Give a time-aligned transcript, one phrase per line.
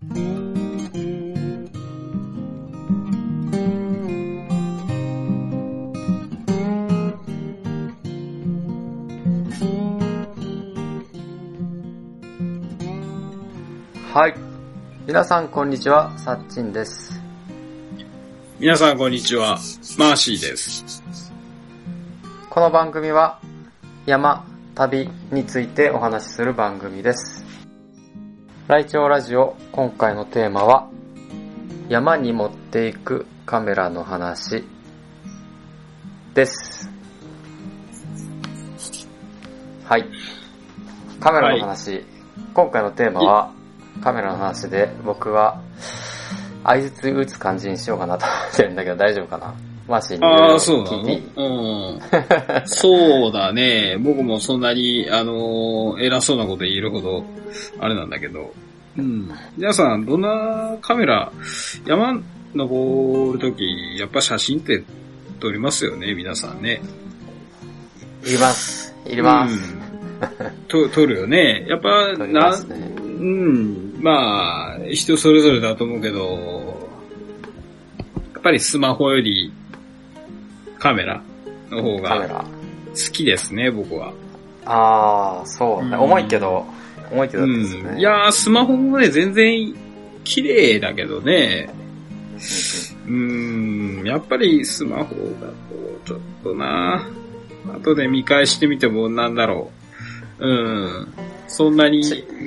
[0.00, 0.06] は
[14.28, 14.34] い。
[15.04, 17.20] 皆さんこんにちは、さっちんです。
[18.60, 19.58] 皆さんこんにちは、
[19.98, 21.02] マーシーです。
[22.48, 23.40] この番組は
[24.06, 24.46] 山、
[24.76, 27.47] 旅についてお話しする番組です。
[28.68, 30.90] ライチョウラジオ、今回のテーマは
[31.88, 34.62] 山に持っていくカメラの話
[36.34, 36.90] です。
[39.84, 40.04] はい。
[41.18, 42.04] カメラの話。
[42.52, 43.50] 今回のテーマは
[44.02, 45.62] カメラの話で僕は
[46.62, 49.54] 相槌打つ感じにしようかなと思ってるんだけど大丈夫かな？
[49.88, 52.66] マーシーにいろいろああ、そううん。
[52.66, 53.96] そうだね。
[53.98, 57.24] 僕もそんなに、あのー偉そうなこと言えるほど、
[57.80, 58.52] あれなんだけど。
[58.98, 59.30] うん。
[59.56, 61.32] 皆さん、どんなカメラ、
[61.86, 62.20] 山
[62.54, 63.64] 登るとき、
[63.98, 64.82] やっぱ写真って
[65.40, 66.82] 撮りますよね、皆さんね。
[68.24, 68.94] いります。
[69.06, 69.54] いります。
[69.54, 70.52] うん。
[70.66, 71.64] と撮るよね。
[71.68, 73.94] やっぱ、撮りなうん。
[74.00, 76.88] まあ、人それぞれだと思うけど、
[78.34, 79.52] やっぱりスマホより
[80.78, 81.22] カメラ
[81.70, 82.44] の方が。
[82.88, 84.12] 好きですね、僕は。
[84.64, 85.90] ああ、そうね。
[85.96, 86.66] うん重いけど、
[87.10, 87.94] 重いけどうですね。
[87.94, 87.98] ん。
[87.98, 89.74] いやー、スマホもね、全然
[90.24, 91.70] 綺麗だけどね。
[93.06, 95.54] うん、やっぱりスマホだと、
[96.04, 97.08] ちょっとな
[97.74, 99.70] 後で見返してみてもなんだろ
[100.38, 100.46] う。
[100.46, 101.08] うん。
[101.46, 102.02] そんなに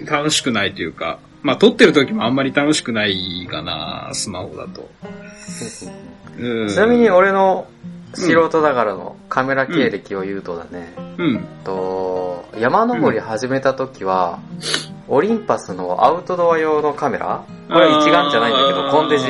[0.06, 4.90] 楽しくないというか、まあ撮ってる時もあんまり楽しくないかなスマホだと。
[6.40, 6.70] うん。
[6.70, 7.68] ちなみに俺の
[8.14, 11.48] 素人だからのカメラ経歴を言うとだね、うん。
[11.64, 14.40] と山登り始めた時は、
[15.08, 17.44] オリンパスのアウトドア用のカメラ？
[17.68, 19.26] これは一眼じゃないんだけど、コンデジ？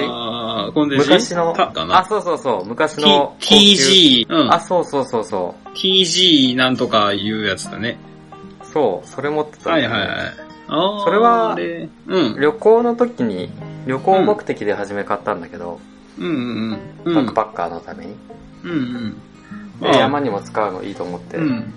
[0.73, 1.08] コンデジ？
[1.08, 3.36] 昔の、あ、そうそうそう、昔の。
[3.40, 4.60] TG、うんあ、。
[4.60, 7.98] そうそうそうそ TG なんとかいうやつだね。
[8.64, 8.66] う。
[8.66, 10.34] そう、それ持ってたはいはいはい。
[11.04, 11.58] それは。
[11.58, 13.50] 旅行の時に、
[13.86, 15.80] 旅行目的で初め買ったんだけど、
[16.20, 17.14] うんうんうん。
[17.16, 18.16] バックパッカーのために。
[18.64, 19.17] うんうん。
[19.82, 21.38] で山にも使うのいいと思って。
[21.38, 21.73] うん。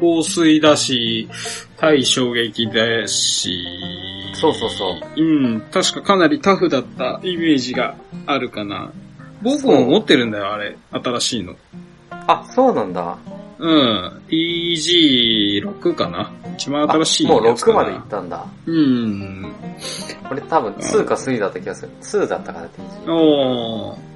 [0.00, 1.28] 防水だし、
[1.76, 3.66] 対衝撃だし、
[4.34, 5.22] そうそうそう。
[5.22, 5.60] うん。
[5.70, 7.96] 確かかなりタフだったイメージが
[8.26, 8.92] あるかな。
[9.42, 10.76] 僕も持ってるんだよ、あれ。
[10.90, 11.54] 新しいの。
[12.10, 13.16] あ、そうなんだ。
[13.58, 14.22] うん。
[14.28, 18.46] EG6 かな一番あ新しいもうやつか6まなで行ったんだ。
[18.66, 19.52] うん。
[20.28, 21.92] これ多分2か3だった気がする。
[22.00, 23.12] 2だったかな、TG。
[23.12, 24.11] おー。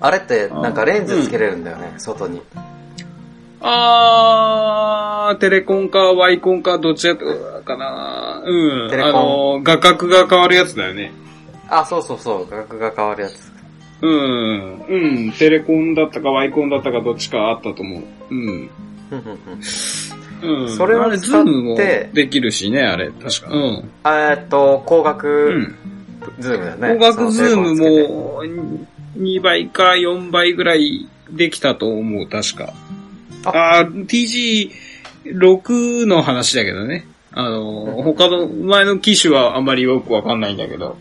[0.00, 2.40] あれってなんかレンズつけれるんだよね、外に。
[3.60, 7.24] あー、テレコンかワイコンかどっちやった
[7.62, 8.90] かなうん。
[8.90, 11.12] テレコンあの、画角が変わるやつだよね。
[11.68, 13.52] あ、そうそうそう、画角が変わるやつ。
[14.02, 14.84] うん。
[14.88, 14.96] う
[15.28, 15.32] ん。
[15.32, 18.02] テレコンだったかワイコンだったかどっちかあったと思う。
[18.30, 18.70] うん。
[20.42, 20.76] うん。
[20.76, 23.10] それをあれ、使ってズームもできるしね、あれ。
[23.10, 23.50] 確か。
[23.50, 23.90] うん。
[24.02, 25.74] あえーっと、光う学ん。
[26.38, 26.88] ズームだよね。
[27.00, 28.42] 光学ズームも
[29.16, 32.72] 2倍か4倍ぐらいできたと思う、確か。
[33.44, 34.70] ああー
[35.24, 37.06] TG6 の話だけどね。
[37.32, 40.96] あの、他の前の機種はあんまりよくわかんないんだけど。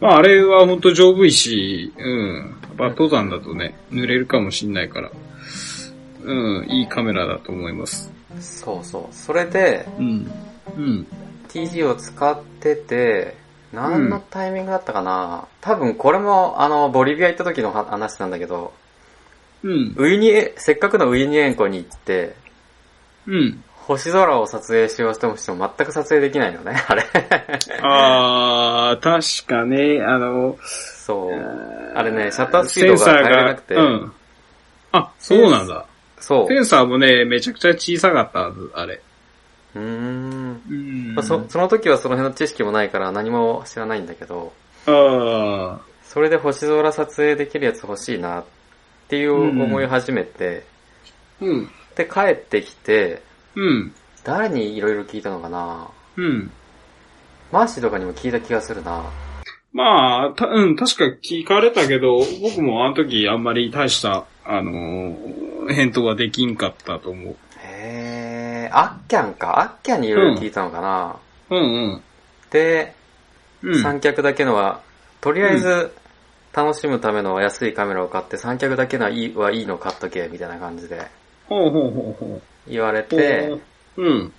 [0.00, 2.56] まああれはほんと丈夫いし、うん。
[2.62, 5.10] やっぱ登山だとね、濡れるかもしんないから。
[6.22, 8.10] うん、いいカメラだと思います。
[8.34, 9.14] けそうそう。
[9.14, 10.32] それで、うん。
[10.76, 11.06] うん。
[11.48, 13.36] TG を使ってて、
[13.74, 18.72] 何のタイミングだったかな、多分これも、あの、ボリビア行った時の話なんだけど、
[19.62, 19.94] うん。
[19.96, 22.34] ウイニエ、せっかくのウイニエンコに行って、
[23.26, 23.64] うん。
[23.86, 27.04] 星空を撮影しようとしても全く撮影できないのね、あれ。
[27.82, 31.32] あー、確かね、あの、そう。
[31.94, 34.12] あれね、シャッタースピードが変えれなくて、うん。
[34.92, 35.86] あ、そうなんだ。
[36.18, 36.48] そう。
[36.48, 39.00] センサーもね、めちゃくちゃ小さかったはず、あれ。
[39.74, 40.62] うーん。
[40.68, 44.52] うんまあそその時はその辺の知識もないから何も知らないんだけど、
[44.86, 48.44] あそれで星空撮影できるやつ欲しいなっ
[49.08, 51.70] ていう思い始めて、ーうん。
[51.96, 53.22] で、帰ってきて、
[53.54, 53.94] うん。
[54.24, 55.88] 誰にいろいろ聞いたのかな？
[56.16, 56.50] うん。
[57.52, 59.04] マーシーとかにも聞いた気がするな。
[59.72, 67.36] まあ、た、うん、確か聞かれたけど、僕もあの時あんまり大した、あのー返答はできんかったと思う。
[68.74, 69.60] へー、アッキャンか？
[69.60, 71.16] アッキャンにいろいろ聞いたのかな、
[71.50, 71.62] うんう
[71.96, 72.02] ん。
[72.50, 72.94] で、
[73.62, 73.82] うん。
[73.82, 74.80] 三脚だけのは、
[75.20, 75.94] とりあえず
[76.52, 81.06] 楽しむための安いカメラを買って三脚だけのはいいはいいの買っとけ、みたいな感じで
[81.48, 82.42] ほうほうほうほう。
[82.70, 83.58] 言われて、
[83.96, 84.32] うん。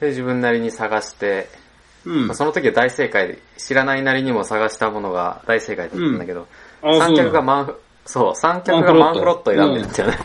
[0.00, 1.48] で、自分なりに探して、
[2.04, 2.34] うん。
[2.34, 6.46] その時は大正解で、知らないなりにも探したものが大正解だったんだけど、
[6.82, 7.32] ああ、三脚。
[7.32, 10.18] がマンフ、そう、三脚がマンフロット選んでるんだよね。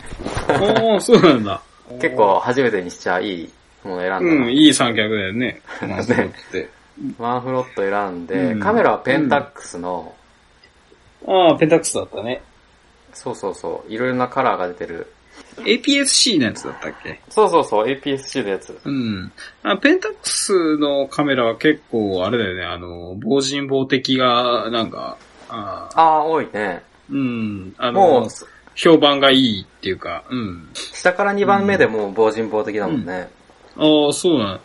[0.48, 1.60] ああ、そうなんだ。
[2.00, 3.50] 結構初めてにしちゃいい
[3.84, 4.26] もの選んだな。
[4.26, 5.60] うん、いい三脚だよね。
[5.82, 6.68] ま あ、そうって。
[7.18, 10.14] マンフロット選んで、うんカメラはペンタックスの、
[11.26, 12.40] ああ、ペンタックスだったね。
[13.12, 15.06] そうそうそう、いろいろなカラーが出てる。
[15.58, 17.20] APS-C のやつだったっけ？
[17.28, 18.78] そうそうそう、APS-C のやつ。
[18.84, 19.32] うん。
[19.62, 25.16] あペンタックスのカメラは結構、あれだよね、あの、防塵防滴が、なんか、
[25.48, 26.82] あーああ、多いね。
[27.10, 28.30] うん、あもうの、、
[28.74, 30.68] 評判がいいっていうか、うん。
[30.74, 33.28] 下から2番目でもう防塵防的だもんね。
[33.76, 34.60] ああ、そうなん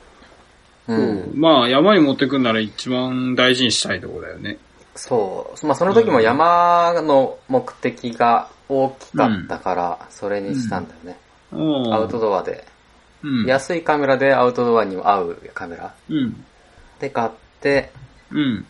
[0.87, 4.57] うんまあ、山に持ってくんなら一番大事にしたいとこだよね。
[4.95, 5.65] そう。
[5.65, 11.17] まあその時も山の目的が大きかったから、それにしたんだよね。
[11.51, 12.65] ああアウトドアで。
[13.23, 13.45] うん。
[13.45, 15.93] 安いカメラでアウトドアにも合うカメラ。
[16.09, 16.43] うん。
[16.99, 17.29] で買っ
[17.61, 17.91] て、
[18.31, 18.65] うん。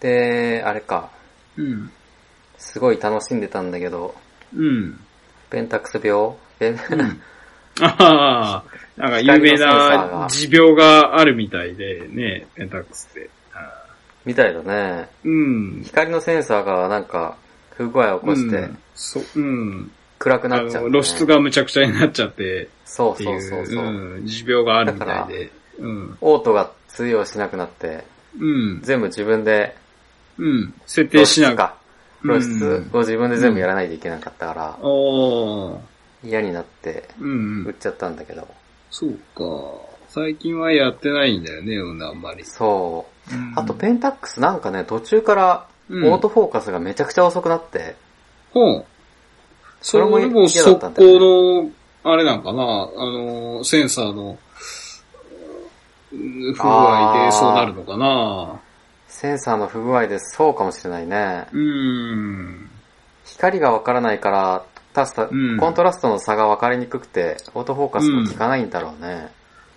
[0.00, 1.10] で、あれか、
[1.56, 1.90] うん。
[2.58, 4.14] すごい楽しんでたんだけど、
[4.56, 4.98] うん。
[5.50, 6.32] ペンタックス病？
[6.58, 6.78] ペン、
[7.82, 8.64] ああ、
[8.96, 13.30] なんか有名な持病があるみたいでね、ペンタックスって。
[13.54, 13.84] あ
[14.24, 15.08] みたいだね。
[15.24, 15.30] ーう
[15.80, 15.82] ん。
[15.84, 17.36] 光のセンサーがなんか
[17.76, 19.90] 不具合を起こしてうん、そう、うん。
[20.18, 21.26] 暗くあなっちゃう、の、露出。
[21.26, 23.84] がむちゃくちゃになっちゃってそうっていう、そうそうそう。
[23.84, 25.50] うん、持病があるみたいで。
[25.78, 26.16] うん。
[26.20, 28.04] オートが通用しなくなって、
[28.38, 28.80] うん。
[28.82, 29.74] 全部自分で
[30.38, 30.74] うん。
[30.86, 31.74] 設露定しな。
[32.22, 34.78] 露出を自分で全部やらないといけなかったから。
[36.24, 37.74] 嫌になってうん売っ。
[37.74, 38.46] ちゃったんだけど。
[38.90, 39.92] そうか。
[40.08, 42.44] 最近はやってないんだよね、あんまり。
[42.44, 43.34] そう。
[43.34, 47.96] うんあと、ペンタックスなんかね、途中からオうんートフォーカスがめちゃくちゃ遅くなって、
[48.52, 48.84] ほう。
[49.80, 51.70] それもも嫌だった速んだよね攻
[52.04, 52.66] の、あれなんかな、あ
[53.10, 54.38] の、センサーの、
[56.12, 58.60] うん不具合でそうなるのかな。
[59.12, 61.46] センサーの不具合でそうかもしれないね。
[61.52, 62.70] うーん。
[63.24, 64.64] 光がわからないから、
[64.94, 69.28] たしたうんコントラストの差が分かりにくくて、オートフォーカスも効かないんだろうね。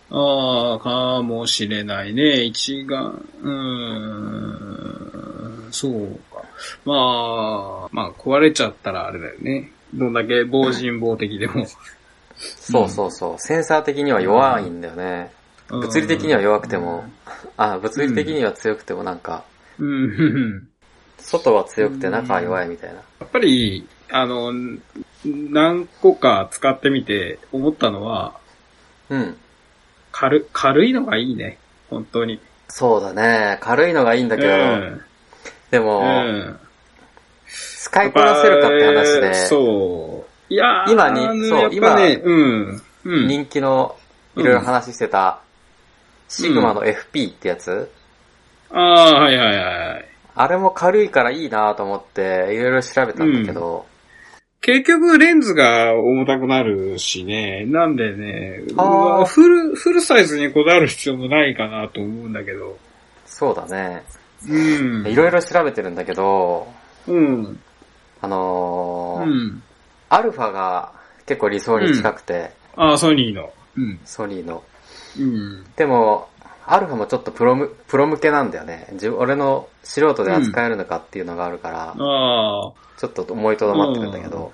[0.09, 2.43] ああ、かもしれないね。
[2.43, 3.51] 一眼、うー
[5.67, 6.41] ん、そうか。
[6.85, 9.69] まあ、まあ壊れちゃったらあれだよね。
[9.93, 11.65] どんだけ防塵防滴でも。
[12.35, 13.39] そうそうそう。
[13.39, 15.34] センサー的には弱いんだよね。
[15.69, 17.05] 物理的には弱くても、
[17.57, 19.43] あ、物理的には強くてもなんか。
[21.17, 22.95] 外は強くて中は弱いみたいな。
[22.97, 24.53] やっぱり、あの、
[25.25, 28.35] 何個か使ってみて思ったのは、
[29.09, 29.37] うん。
[30.11, 31.57] 軽、軽いのがいいね。
[31.89, 32.39] 本当に。
[32.67, 33.57] そうだね。
[33.61, 35.01] 軽いのがいいんだけど、うん。
[35.71, 36.59] でうも、ん。
[37.47, 40.53] 使いこなせるかって話で、そう。
[40.53, 42.81] いやー今にそうね、うん。
[43.03, 43.27] うん。
[43.27, 43.95] 人気の
[44.35, 45.41] いろいろ話してた、
[46.27, 47.91] シグマの FP ってやつ、
[48.71, 50.05] ああ、はいはいはい。
[50.35, 53.85] あれも軽いからいいなと思って、いろいろ調べたんだけど、
[54.65, 57.65] 結局レンズが重たくなるしね。
[57.67, 62.77] なんでね、あーうわフル、フルサイズにこだわる必要もないかなと思うんだけど。
[63.27, 64.03] そうだね。
[64.49, 65.07] うん。
[65.07, 66.67] いろいろ調べてるんだけど、
[67.07, 67.59] うん。
[68.21, 69.63] あのーうん。
[70.09, 70.93] アルファが
[71.27, 73.53] 結構理想に近くて、ああ、ソニーの。
[73.77, 73.99] うん。
[74.03, 74.63] ソニーの。
[75.19, 75.65] うん。
[75.75, 76.29] でも、
[76.67, 78.87] アルファもちょっとプロム、プロ向けなんだよね。
[78.93, 81.95] 自分俺の素人で扱えるのかっていうのがあるから、ああ。
[81.95, 84.51] ちょっと思いとどまってるんだけど、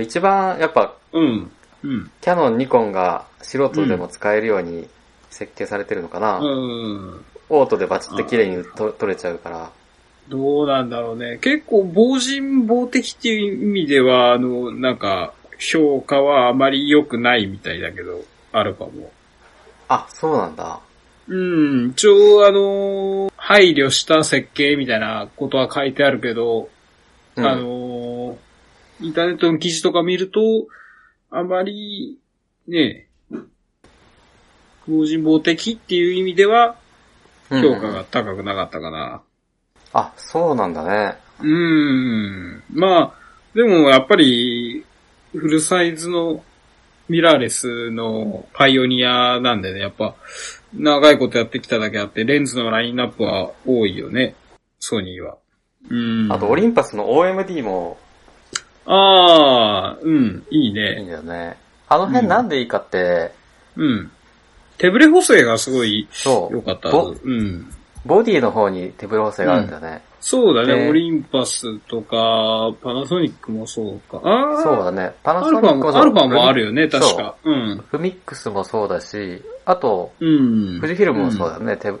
[0.00, 1.50] 一番やっぱうん。
[1.84, 2.10] うん。
[2.20, 4.88] キャノン、ニコンが素人でも使えるように
[5.30, 6.38] 設計されてるのかな。
[6.38, 7.24] うん。
[7.50, 9.70] オートでバチって綺麗にと撮れちゃうから。
[10.28, 11.38] どうなんだろうね。
[11.38, 19.12] 結構、防塵防滴っていう意味では、あの、なんか、評価はあまり良くないみたいだけど、アルファも。
[19.88, 20.80] あ、そうなんだ。
[21.26, 26.68] うん、一応、あの、配慮した設計みたいなことは書いてあるけど、
[27.36, 28.38] うん、あの、
[29.00, 30.40] インターネットの記事とか見ると、
[31.30, 32.18] あまり、
[32.68, 33.08] ね、
[34.86, 36.76] 防塵防滴っていう意味では、
[37.50, 39.22] うん評価が高くなかったかな。
[39.92, 41.18] あ、そうなんだね。
[41.40, 42.62] うーん。
[42.72, 43.14] まあ、
[43.54, 44.84] でもやっぱり、
[45.32, 46.42] フルサイズの
[47.08, 50.14] ミラーレスのパイオニアなんでね、やっぱ、
[50.72, 54.34] 長いことやってきただけあって、レンズのラインナップは多いよね、
[54.78, 55.36] ソニーは。
[55.90, 56.32] うん。
[56.32, 57.98] あと、オリンパスの OMD も
[58.86, 61.06] ああ、うん、いいいいんね。
[61.06, 61.56] だよね。
[61.88, 63.32] あの辺なんでいいかって、
[63.76, 64.10] うん。
[64.78, 66.90] 手ブレ補正がすごいそう良かった。
[66.90, 67.70] ボうん。
[68.04, 70.02] ボディの方に手ブレ補正があるんだよね。
[70.26, 74.22] そうだね、でオリンパスとか、パナソニックもそうか。
[74.24, 75.12] ああ、そうだね。
[75.22, 77.34] パナアソニックも、アルファもあるよね、確か。
[77.44, 77.84] うん。
[77.90, 80.80] フミックスもそうだし、あと、うん。
[80.80, 81.76] 富士フィルムもそうだよね。
[81.76, 81.92] 手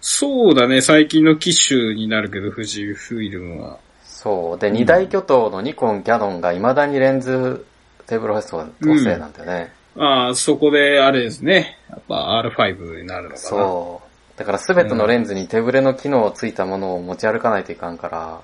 [0.00, 3.78] そうだね、最近の機種になるけど、富士フイルムは。
[4.02, 4.58] そう。
[4.58, 7.64] で、二大巨頭のニコン、キャノンが未だにレンズ
[8.08, 9.72] テーブルホスト搭載なんだよね。
[9.96, 11.78] ああ、そこであれですね。
[11.88, 13.38] やっぱ R5 になるのかな。
[13.38, 14.11] そう。
[14.36, 18.40] だからすべてのレンズに手ブレの機能をついたものを持ち歩かないといかんから、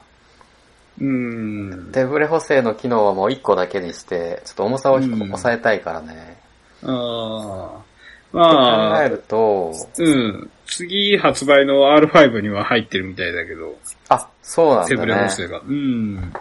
[1.00, 1.04] う。
[1.04, 1.92] うん。
[1.92, 6.38] 手ブレ補正の機能はもう1個だけにして、ちょっと重さを抑えたいからね。
[6.82, 7.88] ああ。
[8.32, 10.50] まあ考え、ると、うん。
[10.66, 13.78] 次発売の R5 には入ってるみたいだけど、
[14.08, 15.28] あ、そうなんセブレだね。
[15.28, 15.60] 補正が。
[15.60, 16.32] うん。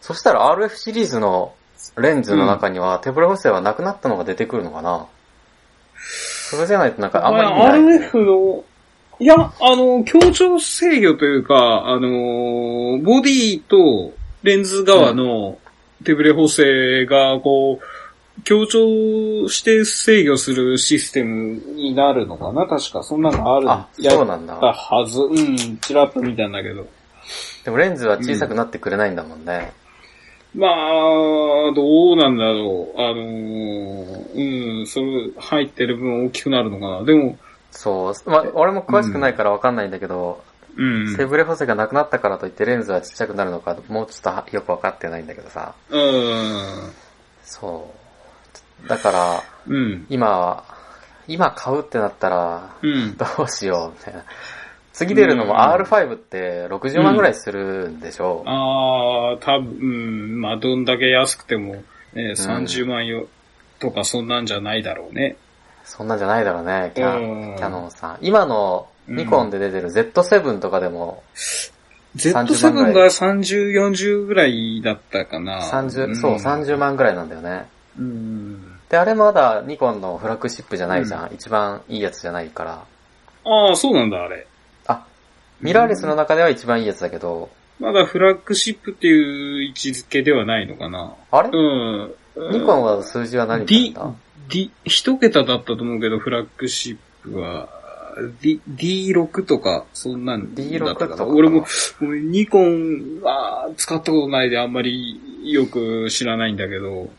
[0.00, 1.54] そしたら RF シリーズの
[1.98, 5.06] レンズの中には手ブレ補正はなくなったのが出てくるのかな
[6.50, 8.08] それじゃないとなんかあんまり意味ない、ね。
[8.12, 8.64] RF の、
[9.20, 15.58] いや、あの、強調制御というか、あの、ボディとレンズ側の
[16.04, 25.20] 手ブレ補正が、こう、強調して制御するシステムになるのかな確か、そんなのあるあ、やそうなんだはず。
[25.20, 26.86] うん、ちらっと見たんだけど。
[27.66, 29.72] でもレンズは小さくなってくれないんだもんね。
[30.54, 30.70] まあ、
[31.74, 33.00] どうなんだろう。
[33.00, 37.04] あのーうん、それ入ってる分大きくなるのかな。
[37.04, 37.38] でも、
[37.70, 38.30] そう。
[38.30, 40.42] まあ、俺も詳しくないからわかんないんだけど、
[40.76, 41.16] うん。
[41.16, 45.74] 手ブレ補正がなくなったからといってレンズはちっちゃくなるのか、もうちょっとはよくわかってないんだけどさ。
[45.90, 46.92] うん。
[47.42, 47.92] そ
[48.84, 48.88] う。
[48.88, 50.06] だから、うん。
[50.08, 50.64] 今は、
[51.26, 53.16] 今買うってなったら、うん。
[53.16, 54.24] どうしよう、みたいな。
[54.92, 61.76] 次出るのもうん R5 って60万ぐらいするんでしょ、ああ、多分、うん、まあ、どんだけ安くても、
[62.12, 63.26] ね、30万よ、
[63.78, 65.36] とかそんなんじゃないだろうね。
[65.90, 68.18] そんなんじゃないだろうね、キャ,、うんキャノンさん。
[68.20, 71.24] 今のニコンで出てる Z7 とかでも、
[72.16, 75.60] 30万 Z7 が30、40ぐらいだったかな。
[75.68, 77.66] 30、んそう、30万ぐらいなんだよね。
[77.98, 78.78] うん。
[78.88, 81.30] で、あれまだニコンのフラッグシップじゃないじゃん。
[81.34, 82.84] 一番いいやつじゃないから。
[83.44, 84.46] ああ、そうなんだ、あれ。
[84.86, 85.04] あ、
[85.60, 91.14] ミラーレスの中では一番いいやつだけど、まだフラッグシップっていう位置づけではないのかな。
[91.32, 91.50] あれ？
[91.52, 92.52] うん。
[92.52, 94.02] ニコンは数字は何だ？
[94.04, 94.14] っ
[94.84, 97.68] 一桁だったと思うけど、フラッグシップは、
[98.40, 101.16] D、D6 とか、そんなんだった D6 かな。
[101.16, 101.66] とか俺も、
[102.02, 107.10] 俺ニコンは使ったことないであんまりよく知らないんだけど、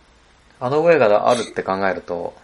[0.59, 2.35] あの上があるって考えると、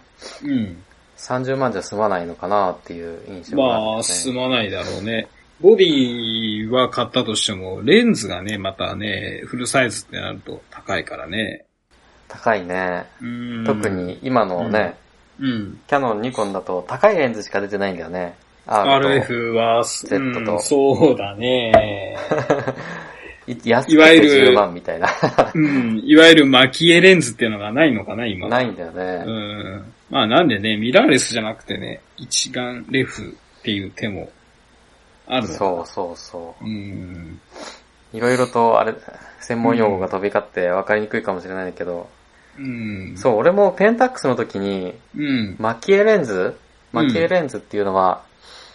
[0.44, 0.84] うん。
[1.18, 4.34] 30万じゃ済まないのかなっていう印象があるんまあ、ですね。
[4.34, 5.28] すまないだろうね。
[5.60, 11.66] ボディは買ったとしても、レンズがね、またね、フルサイズってなると高いからね。
[12.28, 13.06] 高いね。
[13.22, 14.96] うん特に、今のね、
[15.40, 15.80] うん。
[15.88, 18.36] キャノン、ニコンだと高いレンズしか出てないんだよね。
[18.66, 22.18] RF は、Z とうんそうだね。
[23.48, 25.08] い安くいわゆるて10万みたいな。
[25.54, 26.02] うん。
[26.04, 28.50] いわゆる巻き絵レンズっていうのがないのかな、今。
[28.50, 29.24] ないんだよね。
[29.26, 29.94] うん。
[30.10, 34.30] まあなんでね、ミラーレスじゃなくてね、一眼レフっていう手も
[35.28, 36.66] あるそうそうそう。
[36.66, 37.40] うん。
[38.14, 38.94] いろいろと、あれ、
[39.40, 42.10] 専門用語が飛び交って分かりにくいかもしれないけど、
[42.58, 43.14] うん。
[43.16, 45.56] そう、俺もペンタックスの時に、うん。
[45.60, 46.58] 巻き絵レンズ？
[46.92, 48.24] 巻き絵レンズっていうのは、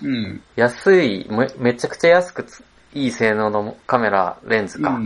[0.02, 0.42] うん。
[0.56, 2.62] 安いめ、めちゃくちゃ安くつ
[2.94, 5.00] いい性能のカメラ、レンズか。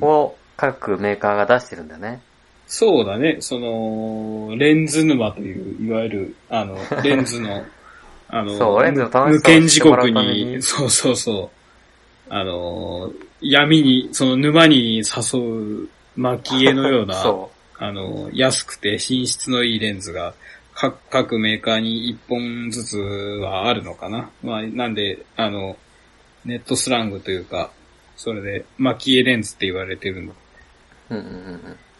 [0.00, 2.20] を各メーカーが出してるんだよね。
[2.66, 3.38] そうだね。
[3.40, 7.64] その、レンズ沼という、いわゆる、あの、 レンズの、
[8.28, 11.50] あの、そうレンズの楽し無限時刻にそうそうそ
[12.28, 12.32] う。
[12.32, 20.34] あの、闇に、その沼に誘う巻き絵のような、そあの、安くて品質のいいレンズが、
[20.74, 24.30] 各各メーカーに一本ずつはあるのかな。
[24.42, 25.76] まあ、なんで、あの、
[26.44, 27.70] ネットスラングというか、
[28.16, 30.32] それで巻き絵レンズって言われてるの
[31.10, 31.14] う。
[31.14, 31.34] うんうんうん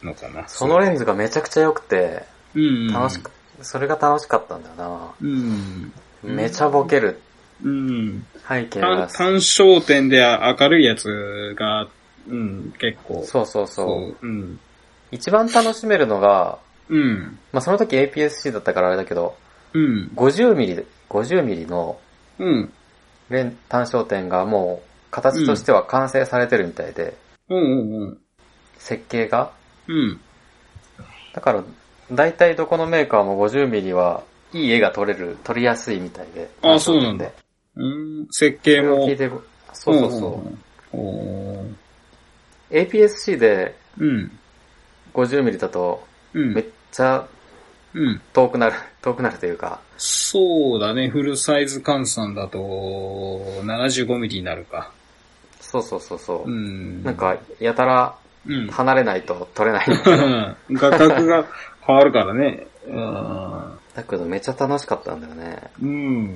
[0.02, 0.06] うん。
[0.06, 0.46] のかな。
[0.48, 2.22] そのレンズがめちゃくちゃ良くて、
[2.54, 2.88] うん。
[2.88, 3.30] 楽しく、
[3.62, 5.12] それが楽しかったんだよな。
[5.20, 5.92] うん。
[6.22, 7.20] めちゃボケる。
[7.62, 8.26] うん。
[8.48, 9.08] 背景単が。
[9.08, 11.88] 単焦点で明るいやつが、
[12.28, 13.24] うん、結構。
[13.24, 14.26] そうそうそう。
[14.26, 14.28] う。
[14.28, 14.60] うん。
[15.10, 17.38] 一番楽しめるのが、うん。
[17.52, 19.36] まあ、その時 APS-C だったからあれだけど、
[19.74, 20.10] うん。
[20.14, 21.98] 50ミリ、50ミリの
[22.38, 22.72] うん。
[23.30, 27.16] レン単焦点がもう形としては完成されてるみたいで、
[27.48, 28.18] うんうんうん。
[28.78, 29.52] 設計が。
[29.86, 30.20] うん。
[31.34, 31.64] だから、
[32.10, 34.22] 大体どこのメーカーも50ミリは
[34.52, 36.48] いい絵が撮れる、撮りやすいみたいで。
[36.62, 37.34] あそうなんだで。
[37.76, 37.82] う
[38.22, 38.26] ん。
[38.30, 39.06] 設そ計も。
[39.06, 39.30] 聞いて、
[39.72, 40.42] そうそうそ
[40.92, 40.96] う。
[40.96, 41.00] うん。
[41.00, 41.68] おー
[42.70, 44.38] APS-C でうん。
[45.14, 46.54] 50ミリだと、うん。
[46.54, 47.26] めっちゃ
[47.94, 48.20] うん。
[48.32, 51.08] 遠くなる、 遠くなるというか、そうだね。
[51.08, 54.92] フルサイズ換算だと、75ミリになるか。
[55.60, 56.50] そうそうそうそう。
[56.50, 57.02] うん。
[57.02, 58.14] なん、か、やたら
[58.46, 58.66] うん。
[58.68, 59.86] 離れないと撮れない。
[60.72, 61.44] 画角が
[61.86, 62.66] 変わるからね。
[62.86, 63.78] うん。
[63.94, 65.70] だけどめっちゃ楽しかったんだよね。
[65.82, 66.26] うん。
[66.26, 66.34] やっ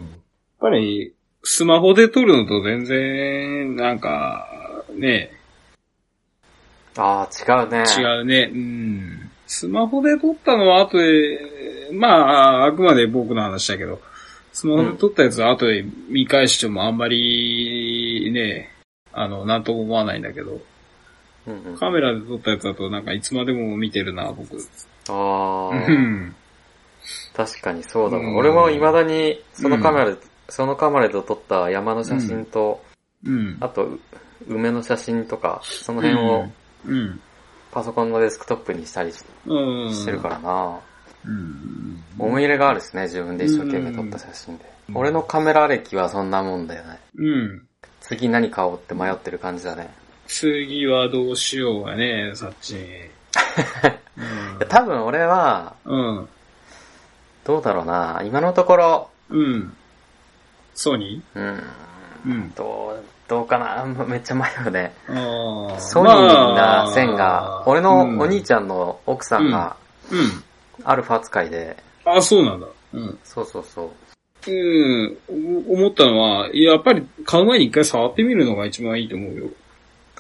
[0.60, 1.14] ぱり、
[1.44, 4.46] スマホで撮るのと全然、なんか、
[4.94, 5.32] ね、
[6.96, 7.84] ああ、違うね。
[7.98, 8.50] 違うね。
[8.52, 9.30] うん。
[9.46, 14.00] スマホで撮ったのは後で、まあ、あくまで僕の話だけど、
[14.52, 18.70] スマホで撮ったやつは後で見返してもあんまり、ね、
[19.12, 20.60] あの、なんとも思わないんだけど、
[21.46, 24.56] うんうん、カメラで撮ったやつだとなんかいつまでも見てるな、僕。
[25.08, 26.34] あうあ、ん。
[27.34, 30.16] 確かにそうだわ、うん俺も未だに、そのカメラで、
[30.48, 32.82] そのカメラで撮った山の写真と、
[33.24, 33.56] うん。
[33.60, 34.00] あと、う
[34.46, 36.46] 梅の写真とか、その辺を
[36.86, 37.20] うん。
[37.70, 39.94] パソコンのデスクトップにしたりしうん。
[39.94, 40.78] してるからな。
[41.24, 42.02] うん。
[42.18, 44.64] 思い入れがあるしね、自分で一生懸命撮った写真で。
[44.94, 47.00] 俺のカメラ歴はそんなもんだよね。
[47.16, 47.66] うん。
[48.00, 49.90] 次何買おうって迷ってる感じだね。
[50.26, 52.72] 次はどうしようがね、そっち。
[52.76, 52.78] い
[54.60, 56.28] や多分俺は、うん。
[57.44, 58.22] どうだろうな。
[58.24, 59.76] 今のところ、うん。
[60.74, 61.62] ソニうん、ー
[62.26, 62.52] うん。
[62.54, 63.86] どう、どうかな？
[64.06, 64.92] めっちゃ迷うね。
[65.78, 69.76] ソニーな線が、俺のお兄ちちゃんの奥さんが。
[70.84, 72.66] アルファ使いで、あ、そうなんだ。
[72.92, 73.18] うん。
[73.24, 73.90] そうそうそ
[74.46, 74.50] う。
[74.50, 75.16] うん。
[75.68, 79.46] お思ったのは、やっぱり買う前に一回触ってみるのが一番いいと思うよ。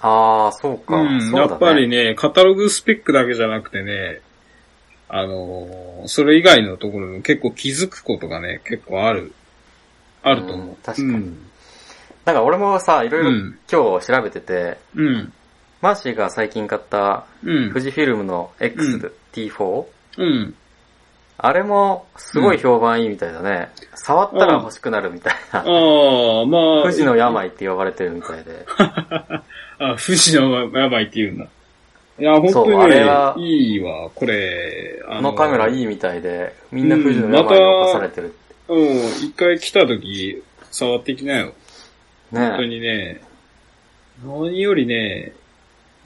[0.00, 0.96] ああ、そうか。
[0.96, 1.32] うん。
[1.32, 4.20] やっぱりね、カタログスペックだけじゃなくてね、
[5.08, 9.32] あのーそれ以外のところにも結構気づくことがね、結構ある。
[10.22, 10.66] あると思う。
[10.68, 11.50] うん確かにうん。
[12.24, 15.32] なんか俺もさ、いろいろうん今日調べてて、うん。
[15.80, 17.68] マーシーが最近買ったうん。
[17.70, 19.84] 富士フィルムの XT4、
[20.18, 20.54] うん。
[21.38, 23.70] あれもすごい評判いいみたいだね。
[23.96, 25.60] 触ったら欲しくなるみたいな。
[25.60, 26.82] ああ、まあ。
[26.82, 28.64] 富士の病って呼ばれてるみたいで。
[28.78, 29.42] あ、
[29.98, 31.48] 富士の病って言うんだ。
[32.18, 35.02] いや、本当にねあれは、いいわ、これ。
[35.08, 35.82] あこのカメラいい。
[35.82, 38.34] いみたいで、みんな富士の病に侵されてる。
[38.68, 41.54] うん、一回来た時、触ってきなよ。
[42.32, 43.20] 本当ねにね、
[44.24, 45.32] 何よりね、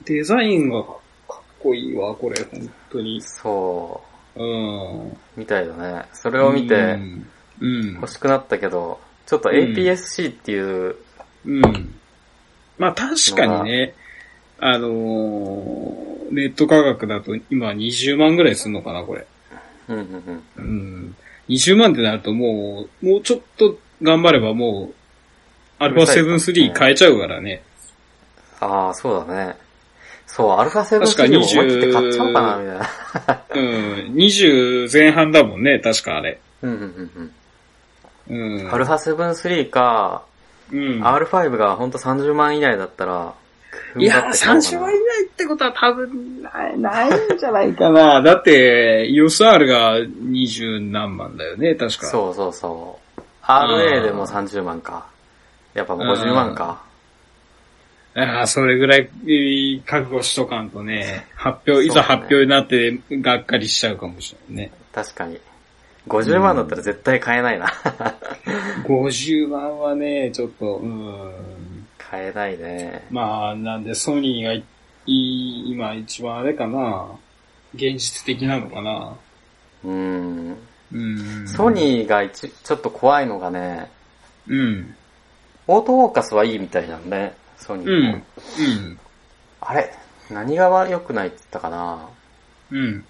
[0.05, 3.21] デザインがかっこいいわ、これ、本当に。
[3.21, 4.01] そ
[4.35, 5.07] うん。
[5.09, 6.05] う、みたいだね。
[6.13, 7.27] それを見てうん。
[7.59, 8.07] うん欲。
[8.07, 10.95] しくなったけど、ちょっと APS-C っていう、
[11.45, 11.95] うん。
[12.77, 13.93] まあ確かにね、
[14.59, 19.25] あのーネット価格だと今20万ぐらいすんのかな、これ。
[19.87, 20.65] うんうんうん。
[20.65, 20.67] う
[21.07, 21.15] ん。
[21.49, 24.95] 20万ってなるともう、もうちょっと頑張ればもう、
[25.79, 27.61] アルファ7 3変えちゃうからね。
[28.59, 29.55] ああ、そうだね。
[30.25, 33.41] そう、アルファ7確か3も思い切って20買っちゃおうかな、みたいな。
[33.55, 34.13] うん。
[34.15, 36.39] 20前半だもんね、確かあれ。
[36.61, 37.31] うんうんうん
[38.27, 38.59] うん。
[38.59, 38.73] うん。
[38.73, 40.23] アルファ7 3か、
[40.71, 41.03] うん。
[41.03, 43.33] R5 がほんと30万以内だったら、
[43.97, 48.21] いや、30万以内ってことは多分ない、ないんじゃないかな。
[48.23, 52.07] だって、EOSR が20何万だよね、確か。
[52.07, 53.21] そうそうそう。
[53.43, 55.05] RA でも30万か。
[55.77, 56.83] やっぱもう50万か。
[58.15, 64.71] ああ、それぐらいえー覚悟しとかんとね、発表、いざ発表になってがっかりしちゃうかもしれないね。
[64.91, 65.39] 確かに。
[66.07, 67.67] 50万だったら絶対買えないな。
[68.87, 71.87] 50万はね、ちょっと、うん。
[71.99, 73.05] 買えないね。
[73.11, 74.63] まあ、なんでソニーがい
[75.05, 77.05] い今一番あれかな。
[77.75, 79.15] 現実的なのかな。
[79.83, 80.57] うん。
[80.91, 81.47] うん。
[81.47, 83.91] ソニーが一ちょっと怖いのがね、
[84.47, 84.95] うん。
[85.67, 88.09] オートフォーカスはいいみたいなんね、ソニうーも。
[88.09, 88.13] ん。
[88.13, 88.99] うん。
[89.61, 89.91] あれ
[90.29, 92.09] 何が良くないって言ったかな
[92.71, 93.05] うん。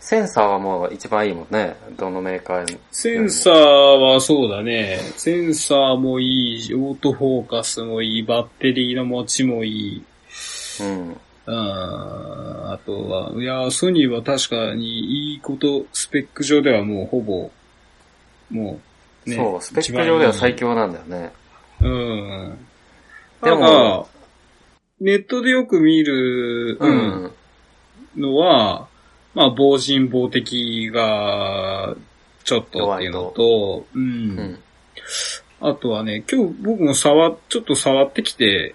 [0.00, 1.76] センサーはもう一番いいもんね。
[1.96, 2.76] どのメーカーに。
[2.90, 4.98] センサーはそうだね。
[5.16, 10.04] センサーもいい、オートフォーカスもいい、バッテリーの持ちもいい。
[10.80, 11.08] うん。
[11.08, 17.50] うんあとは、いや、ソニーは確かにいいこと、スペック上ではもうほぼ、
[18.50, 18.80] も
[19.26, 19.36] う、ね。
[19.36, 21.32] そう、スペック上では最強なんだよね。
[21.82, 22.66] うん。
[23.42, 24.08] でも
[25.00, 27.32] ネットでよく見る、ううんん。
[28.16, 28.88] のは、
[29.34, 31.96] まあ、防塵防滴が、
[32.44, 33.98] ちょっとっていうのと、う。
[33.98, 34.58] うんん。
[35.60, 38.74] あとはね、今日僕も触、ちょっと触ってきて、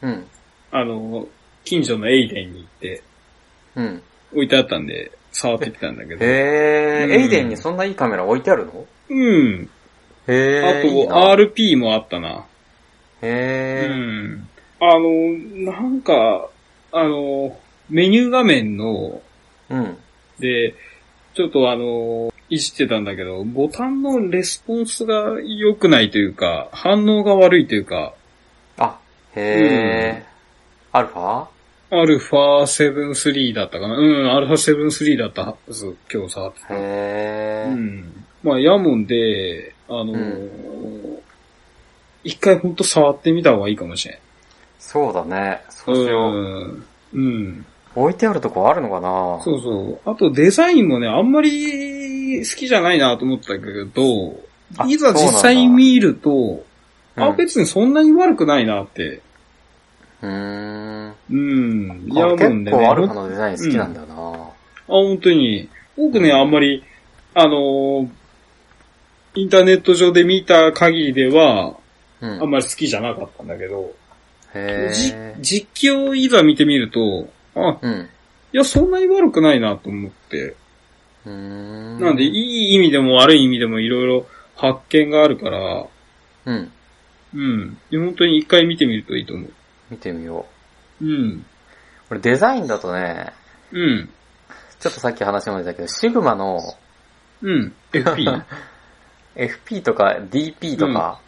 [0.00, 0.26] うん。
[0.70, 1.26] あの、
[1.64, 3.02] 近所のエイデンに行って、
[3.76, 4.02] うん。
[4.32, 6.24] 置いてあったんで、触ってきたんだけど。
[6.24, 8.86] へー、うんエイデンにそんないいカメラ置いてあるの？
[9.10, 9.70] うん。
[10.28, 11.08] へー。
[11.08, 12.44] あと、RP もあったな。
[13.22, 13.92] うへー。
[13.92, 14.48] ん。
[14.80, 16.48] あの、なんか、
[16.92, 17.56] あの、
[17.90, 19.20] メニュー画面の、
[19.70, 19.96] うん。
[20.38, 20.74] で、
[21.34, 28.14] ちょっとあの、いじってたんだけど、ボタンのレスポンスが良くないというか、反応が悪いというか、
[28.78, 28.98] あ、
[29.34, 30.96] へー。
[30.96, 31.46] アルファ？
[31.90, 36.74] アルファ7 3だったかなうん、アルファ7 3だったはず、今日触ってた。
[36.74, 37.72] へー。
[37.72, 38.24] うん。
[38.42, 41.22] まあ、ヤモンで、あのーう
[42.24, 44.18] 一回ほんと触ってみた方がいいかもしれん。
[44.78, 45.62] そうだね。
[45.70, 46.34] そうしよう。
[46.34, 46.84] うん。
[47.14, 47.66] うん。
[47.94, 50.10] 置いてあるとこあるのかなそうそう。
[50.10, 54.40] あとデザインもね、あんまり好きじゃないなと思ったけど、
[54.76, 56.64] あいざ実際見ると、
[57.16, 59.20] あ、うん別にそんなに悪くないなって。
[60.22, 61.14] うーん。
[61.30, 62.04] うん。
[62.08, 64.14] いいや、や、もう結ね、構アルファのデザイン好きなんだよな、
[64.86, 65.68] 本当に。
[65.96, 66.84] 僕ね、あんまり、
[67.34, 68.08] あのー
[69.38, 71.76] インターネット上で見た限りでは、
[72.20, 72.42] うん。
[72.42, 73.94] あんまり好きじゃなかったんだけど。
[75.40, 78.08] 実機をいざ見てみると、あ、うん。
[78.52, 80.56] いや、そんなに悪くないなと思って。
[81.28, 82.00] ん。
[82.00, 85.86] なんで、いい意味でも悪い意味でもいろいろ発見があるから、
[86.46, 86.72] うん。
[87.34, 87.78] うん。
[87.92, 89.52] 本当に一回見てみるといいと思う。
[89.90, 90.46] 見てみよ
[91.00, 91.04] う。
[91.04, 91.46] うん。
[92.08, 93.32] これデザインだとね、
[93.70, 94.08] うん。
[94.80, 96.58] ちょっとさっき話も出たけど、シグマの
[97.42, 97.72] うん。
[97.92, 98.42] FP?
[99.38, 101.20] FP とか DP とか、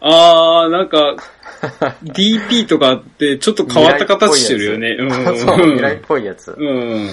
[0.00, 1.16] あー、なんか、
[2.04, 4.96] DP とかってちょっと変わった形してるよね。
[4.98, 5.10] うん。
[5.38, 7.08] そう、未来っぽいやつうん。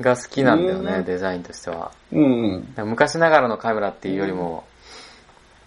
[0.00, 1.90] が好きなんだよね、うんデザインとしては。
[2.12, 2.64] うん。
[2.84, 4.64] 昔ながらのカメラっていうよりも、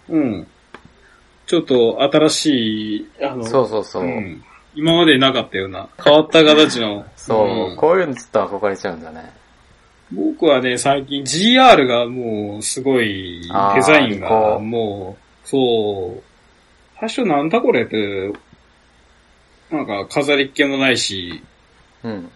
[0.08, 0.46] うん。
[1.46, 4.04] ちょっと新しい、あの、そうそうそう。
[4.04, 4.42] ん
[4.76, 7.04] 今までなかったような、変わった形の。
[7.16, 9.32] そう、んこういうのちょっと憧れちゃうんだよね。
[10.12, 13.40] 僕はね、最近 GR がもうすごい
[13.74, 16.22] デザインがもう、そう、
[17.00, 18.32] 最初なんだこれって、
[19.70, 21.42] なんか飾りっ気もないし、
[22.02, 22.30] うん。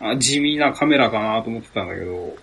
[0.00, 2.36] あ地味なカメラかなと思ってたんだけど、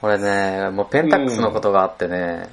[0.00, 2.48] これね、もうペンタックスのことがあってね、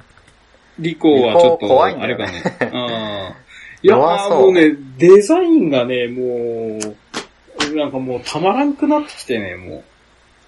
[0.78, 2.24] リコはちょっリコ怖いと、んだよね。
[2.24, 2.70] あれかね。
[2.72, 3.48] あ ー
[3.80, 6.78] いやもうね、デザインがね、も
[7.72, 9.84] う、なんかもうたまらんくなってきてね、も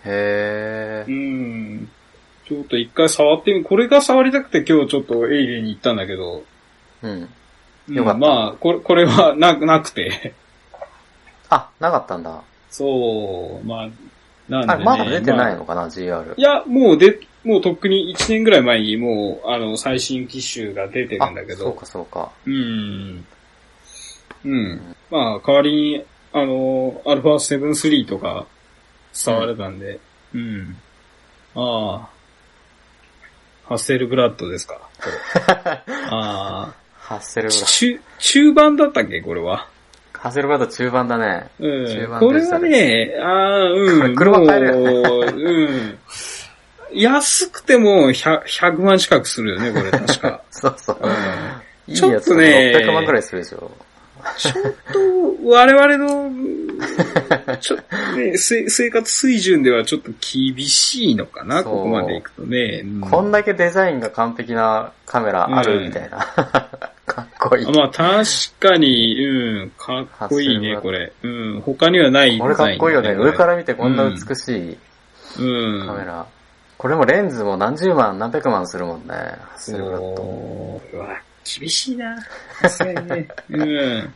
[0.05, 1.11] へう。
[1.11, 1.89] うん。
[2.47, 7.07] ちょっと一回触ってみ、これが触りたくて今日ちょっとエイリーに行ったんだけど、ー。
[7.07, 7.11] うん。
[7.13, 7.29] うん
[7.95, 10.35] よかったまあ、これ、これはな、なくて。
[11.49, 12.43] あ、なかったんだ。
[12.71, 13.89] そう、まあ、
[14.49, 14.85] なんで、ね。
[14.85, 16.41] まだ出てないまあのかな、GR い。
[16.41, 21.65] や、もうで、もうとっくに1年ぐらい前にもう、あの、最新機種が出てるあんだけ、ど。
[21.65, 22.31] そうかそうか。
[22.47, 23.25] うん。
[24.45, 24.97] うん。
[25.11, 28.47] まあ、代わりに、あの、アルファ7 3とか、
[29.13, 29.99] 触れたんで、
[30.35, 30.77] うん。
[31.55, 32.09] ああ。
[33.67, 34.81] ハッセルブラッドですか？
[35.01, 35.13] これ
[36.11, 37.51] あ ハッセルあ。
[37.51, 39.21] ブラ中、中盤だったっけ？
[39.23, 39.69] これは。
[40.13, 41.49] ハッセルブラッド中盤だね。
[41.59, 41.87] うん。
[41.87, 44.15] 中盤これはねね、ああ、うん。
[44.15, 45.99] 車買えるよねもううん。
[46.93, 50.43] 安くても100 100万近くするよね、これ確か。
[50.51, 50.99] そうそう。
[51.03, 53.69] うんちょっとね600万くらいするでしょ。
[54.37, 54.55] ちょっ
[54.93, 56.31] と、我々の、
[57.61, 62.83] ちょっとね、せ生活水準ではちょっと厳しいのかな、ここまで行くとね。
[62.85, 66.19] うんこんだけデザインが完璧なカメラあるうんみたいな。
[67.07, 67.73] かっこいい。
[67.73, 68.25] まあ確
[68.61, 71.13] かに、うん、かっこいいね、これ。
[71.23, 73.15] うん、他にはないデザイン、これかっこいいよね。
[73.15, 74.79] 上から見てこんな美しい
[75.39, 75.87] うん。
[75.87, 76.27] カメラ。
[76.79, 79.09] これもレンズも何十万、何百万するもんね。
[79.09, 80.81] ハッセルブラッド。
[81.45, 82.17] 厳しいな。
[82.63, 83.29] さすがにね。
[83.51, 84.15] うん。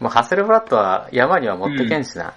[0.00, 2.34] まあ、ハッセルブラッドは山には持ってけんしな。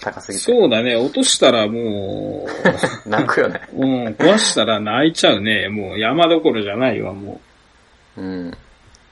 [0.00, 0.44] 高すぎて。
[0.44, 2.46] そうだね、落としたらも
[3.06, 3.60] 泣くよね。
[3.74, 5.68] う、うん、壊したら泣いちゃうね。
[5.68, 7.40] もう山どころじゃないわ、も
[8.16, 8.48] うん。
[8.48, 8.56] う。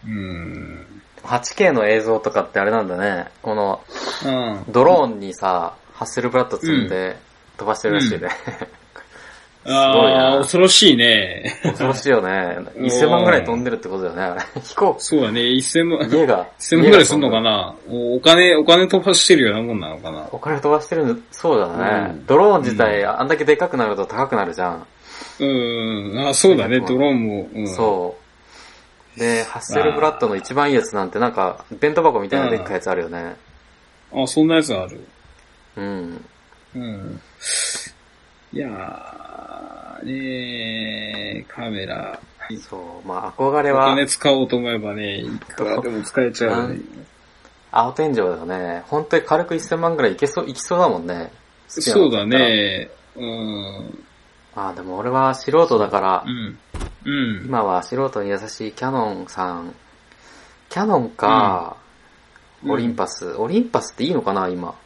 [0.07, 0.87] うん。
[1.22, 3.26] 8K の映像とかってあれなんだね。
[3.42, 3.81] この
[4.24, 4.64] うん。
[4.68, 7.16] ドローンにさ、ハッセルブラッド積んで
[7.57, 8.18] 飛ばしてるらしいね。
[8.18, 8.68] すごい
[9.64, 10.38] ああ、な。
[10.38, 11.59] 恐ろしいね。
[11.62, 12.59] 恐ろしいよね。
[12.77, 14.42] 1000万ぐらい飛んでるってことだよね、あれ。
[14.61, 16.46] 飛行そうだね、1000万、家が。
[16.59, 22.11] 1000万ぐらいすんのかななおお金、お金飛ばしてるようなもんなのかなお金飛ばしてるの、そうだね。
[22.11, 24.87] うんドローン自体、あんだけでかくなると高くなるじゃん。
[25.38, 27.48] うん、あそうだね、ドローンも。
[27.55, 28.16] うん、そ
[29.16, 29.20] う。
[29.20, 33.37] で、ハッセルブラッドの一番いいやつなんてなんか、弁当箱みたいなでっかいやつあるよね。
[34.14, 35.07] あ、そんなやつある。
[35.77, 36.25] うん。
[36.75, 37.20] うん。
[38.53, 42.19] いやー、ねーカメラ。
[42.61, 43.09] そう。
[43.09, 46.81] まあ、憧れおは金、使おうと思えばね、いくらでも使えちゃうよね。
[47.71, 48.83] 青天井だよね。
[48.87, 51.33] 本当に軽く1000万ぐらいいけそう、いきそうだもんね。
[51.69, 52.27] そうだ。
[52.27, 52.91] ね。
[53.17, 54.05] うん。
[54.55, 56.59] ああ、でも俺は素人だからう、ん。
[57.05, 57.47] うん。
[57.47, 59.75] 今は素人に優しいキャノンさん。
[60.69, 61.83] キャノンか、うん
[62.65, 63.35] オリンパス。
[63.38, 64.77] オリンパスっていいのかな、今。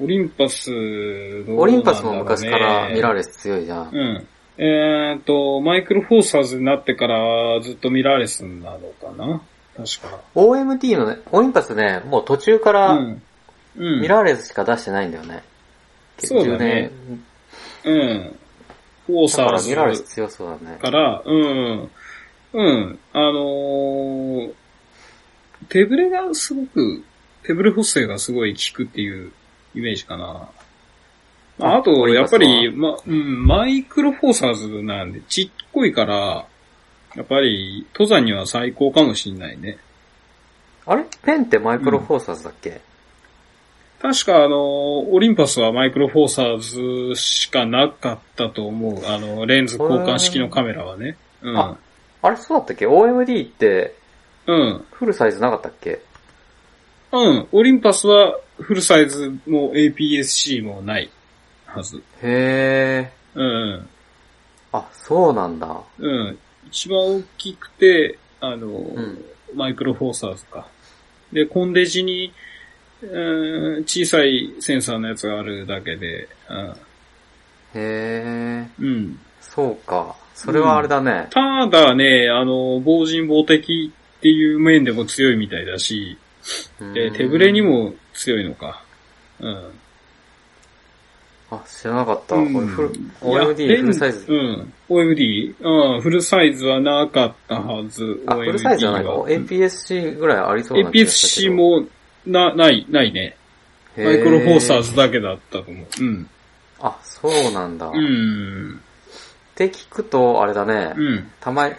[0.00, 3.88] オリンパスね、オリンパスも昔からミラーレス強いじゃん。
[3.88, 4.26] うん。
[4.58, 9.40] えーっと、マイクロフォーサーズになってからずっとミラーレスなのかな
[9.76, 10.20] 確か。
[10.34, 13.22] OMT のね、オリンパスね、もう途中からうん。
[13.76, 14.00] うん。
[14.00, 15.42] ミラーレスしか出してないんだよね。
[16.18, 16.90] そうだね
[17.84, 18.36] 10年うん。
[19.06, 20.78] フォーだからサーズミラーレス強そうだね。
[20.78, 21.90] から、うん。
[22.52, 22.98] うん。
[23.12, 24.52] あのー
[25.68, 27.02] 手ブレがすごく、
[27.42, 29.32] 手ブレ補正がすごい効くっていう
[29.76, 30.48] イメージかな。
[31.58, 36.46] まあ、ああと、やっぱり、ま、うん、マイクロフォーサーズなんで、ちっこいから、
[37.14, 39.78] やっぱり、登山には最高かもしんないね。
[40.86, 41.04] あれ？
[41.22, 42.80] ペンってマイクロフォーサーズだっけ、
[44.00, 46.58] 確かあの、オリンパスはマイクロフォーサー
[47.14, 49.06] ズしかなかったと思う。
[49.06, 51.16] あの、レンズ交換式のカメラはね。
[51.42, 51.56] うん。
[51.58, 51.76] あ
[52.22, 53.94] あれそうだったっけ ?OMD って
[54.46, 54.84] うん。
[54.92, 56.00] フルサイズなかったっけ？
[57.12, 57.48] うん。
[57.50, 61.10] オリンパスはフルサイズも APS-C もない
[61.66, 62.02] はず。
[62.22, 63.38] へー。
[63.38, 63.88] うん。
[64.72, 65.80] あ、そうなんだ。
[65.98, 66.38] うん。
[66.68, 70.66] 一番大きくて、あの、んマイクロフォーサーズか。
[71.32, 72.32] で、コンデジに、
[73.02, 76.28] うん、小さいセンサーのやつがあるだけで、
[77.74, 78.66] へー。
[78.78, 78.86] うん。
[78.86, 79.18] うん。
[79.40, 80.16] そうか。
[80.34, 81.28] それはあれだね。
[81.30, 86.18] ただね、あの、防人防敵っていう面でも強いみたいだし、
[86.94, 88.82] で、手ぶれにも強いのか。
[89.40, 89.70] うん。
[91.50, 92.34] あ、知らなかった。
[92.36, 94.26] うんこれフル、OMD フルサイズ。
[94.28, 94.72] うん。
[94.88, 95.54] OMD?
[95.60, 98.22] うん、フルサイズはなかったはず。
[98.26, 99.10] あ、フルサイズじゃないか。
[99.10, 101.52] APS-C ぐらいありそうな気がしたけ APS-C ど。
[101.54, 101.86] も、
[102.26, 103.36] な、ない、ないね。
[103.96, 105.86] へマイクロフォーサーズだけだったと思う。
[106.00, 106.28] うん。
[106.80, 107.88] あ、そうなんだ。
[107.88, 108.80] っうん。
[109.54, 110.94] て聞くと、あれだね。
[110.96, 111.30] うん。
[111.40, 111.74] たまに、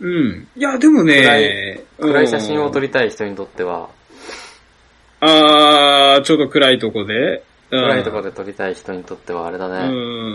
[0.00, 0.48] うん。
[0.56, 3.88] いや、でもね、暗い写真を撮り、りたい人にとっては、
[5.24, 7.44] あー、ちょっと暗いとこで。
[7.70, 9.86] 暗いとこで撮りたい人にとってはあれだうね。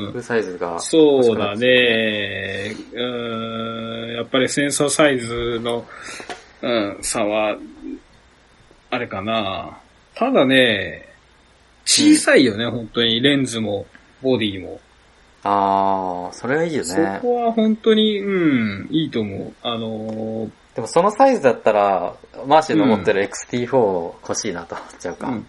[0.08, 0.14] んフ。
[0.16, 0.80] ルサイズが。
[0.80, 2.74] そうだね。
[2.94, 4.16] うん。
[4.16, 5.86] やっぱりセンサーサイズの、
[6.62, 7.58] うん、差は、
[8.90, 9.78] あれかな。
[10.16, 11.06] ただね、
[11.86, 13.22] 小さいよね、本当に。
[13.22, 13.86] レンズも、
[14.22, 14.80] ボディも。
[15.44, 17.20] あー、それはいいよそね。
[17.22, 19.54] こは本当に、うん、いいと思う。
[19.62, 22.14] あのでもそのサイズだったら、
[22.46, 25.30] マーシーの持ってる XT4 欲しいなと思っちゃうか。
[25.30, 25.48] うん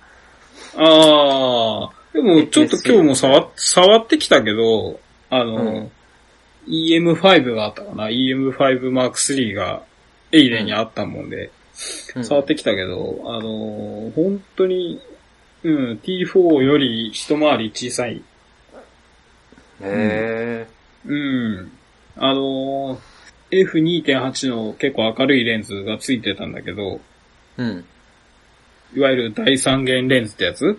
[0.74, 5.90] ああ、でもちょっと今日も触っ触ってきたけど、あの、うん
[6.66, 9.82] EM5 があったかな ?EM5 Mark III が
[10.32, 11.50] エイレンにあったもんで、
[12.16, 14.98] うん触ってきたけど、あの、本当に、
[15.62, 18.22] うん、T4 より一回り小さい。
[19.82, 20.66] へ
[21.04, 21.72] うん。
[22.16, 22.98] あの、
[23.50, 27.62] F2.8 の結構明るいレンズがついてたんだけど、ー。
[27.62, 27.84] うん。
[28.94, 30.78] いわゆる第三元レンズってやつ？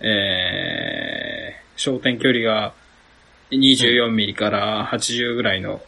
[0.00, 2.72] えー、焦点距離が
[3.50, 5.80] 24ミリから80ぐらいの、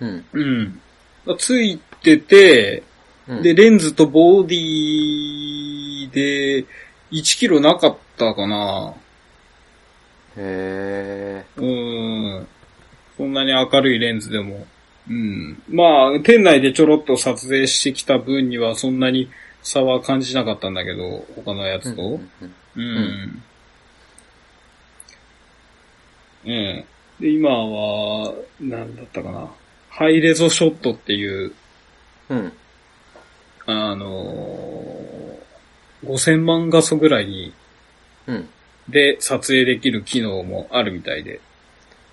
[0.00, 0.24] うん。
[0.32, 0.80] うん。
[1.26, 2.82] がついてて、
[3.28, 6.64] うんで、レンズとボディで
[7.10, 8.94] 1キロなかったかな
[10.36, 12.46] へうん。
[13.16, 14.64] そんなに明るいレンズでも。
[15.08, 15.62] うん。
[15.68, 19.30] まあ、店内でちょろっと撮影してきた分にはそんなに
[19.62, 21.80] 差は感じなかったんだけど、他のやー。
[21.80, 22.02] つと。
[22.02, 22.30] うん
[22.76, 22.80] う
[26.48, 26.50] ん。
[26.50, 26.86] え
[27.20, 29.50] で、今は、なんだったかな。
[29.90, 31.52] ハイレゾショットっていう、
[32.28, 32.52] うん。
[33.66, 37.52] あのー、5000万画素ぐらいに、
[38.26, 38.48] うん。
[38.88, 41.40] で撮影できる機能もあるみたいで。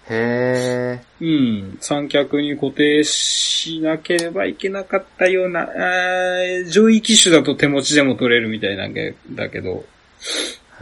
[0.09, 1.77] へうん。
[1.79, 9.85] 三脚に固定しなければいけなかったような、あー上位機種だと手持ちでも撮れるみたいなんでだけど、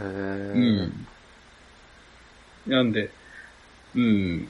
[0.00, 0.04] ー。
[0.04, 0.54] へー。
[0.54, 0.58] う
[0.88, 1.06] ん。
[2.66, 3.10] なんで、
[3.94, 4.48] うん。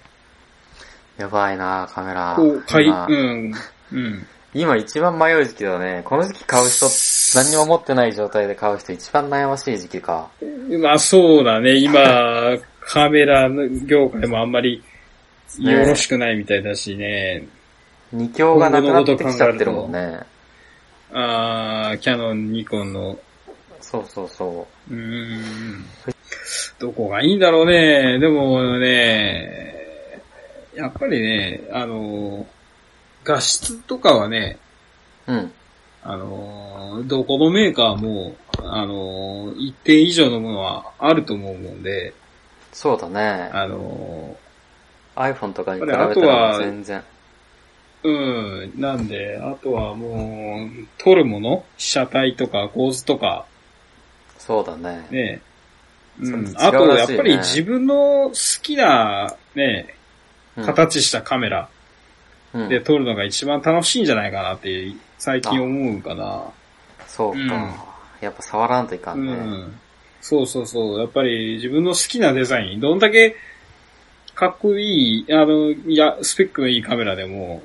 [1.18, 2.34] やばいなカメラ。
[2.36, 3.54] こう、かい、今うん。
[3.92, 4.26] うん。
[4.54, 6.02] 今一番迷う時期だね。
[6.04, 6.86] この時期買う人、
[7.34, 10.28] 何にも持ってない状態で買う人一番悩ましい時期か。
[10.82, 14.82] まあそうだね、今、カメラの業界もあんまり
[15.58, 17.46] よろしくないみたいだしね。
[18.12, 20.20] 二強がなくなってきちゃってるもんね。
[21.12, 23.18] あー、キャノン、ニコンの、
[23.80, 25.84] そうそうそうーん。
[26.78, 28.18] どこがいいんだろうね。
[28.18, 30.22] でもね、
[30.74, 32.46] やっぱりね、あの、
[33.24, 34.58] 画質とかはね、
[35.26, 35.32] う。
[35.32, 35.52] うん。
[36.04, 42.14] あの、どこのメーカーも、あの、一定以上のものはあると思うもんで、
[42.72, 43.50] そうだね。
[43.52, 44.36] あの、
[45.14, 47.02] iPhone とかに比べあたれあとはら全然。
[48.04, 48.72] うん。
[48.76, 51.64] なんで、あとはもう、撮るもの？
[51.76, 53.46] 被写体とか構図とか、
[54.38, 55.06] そうだね。
[55.10, 55.40] ね。
[56.20, 56.44] うん。
[56.44, 59.94] ねあと、やっぱり自分の好きな、ね、
[60.56, 61.68] うん形したカメラ
[62.52, 66.42] うんで撮るのが一番楽しいんじゃないかなって、最近思うかな。
[67.06, 67.74] そうか、うん
[68.20, 69.32] やっぱ触らんといかうんね。
[69.34, 69.80] ん。
[70.22, 71.00] そうそうそう。
[71.00, 73.36] やっぱり自分の好きなデザイン、どんだけ
[74.34, 77.62] かっこいい、あの、いや、スペックのいいカメラでも、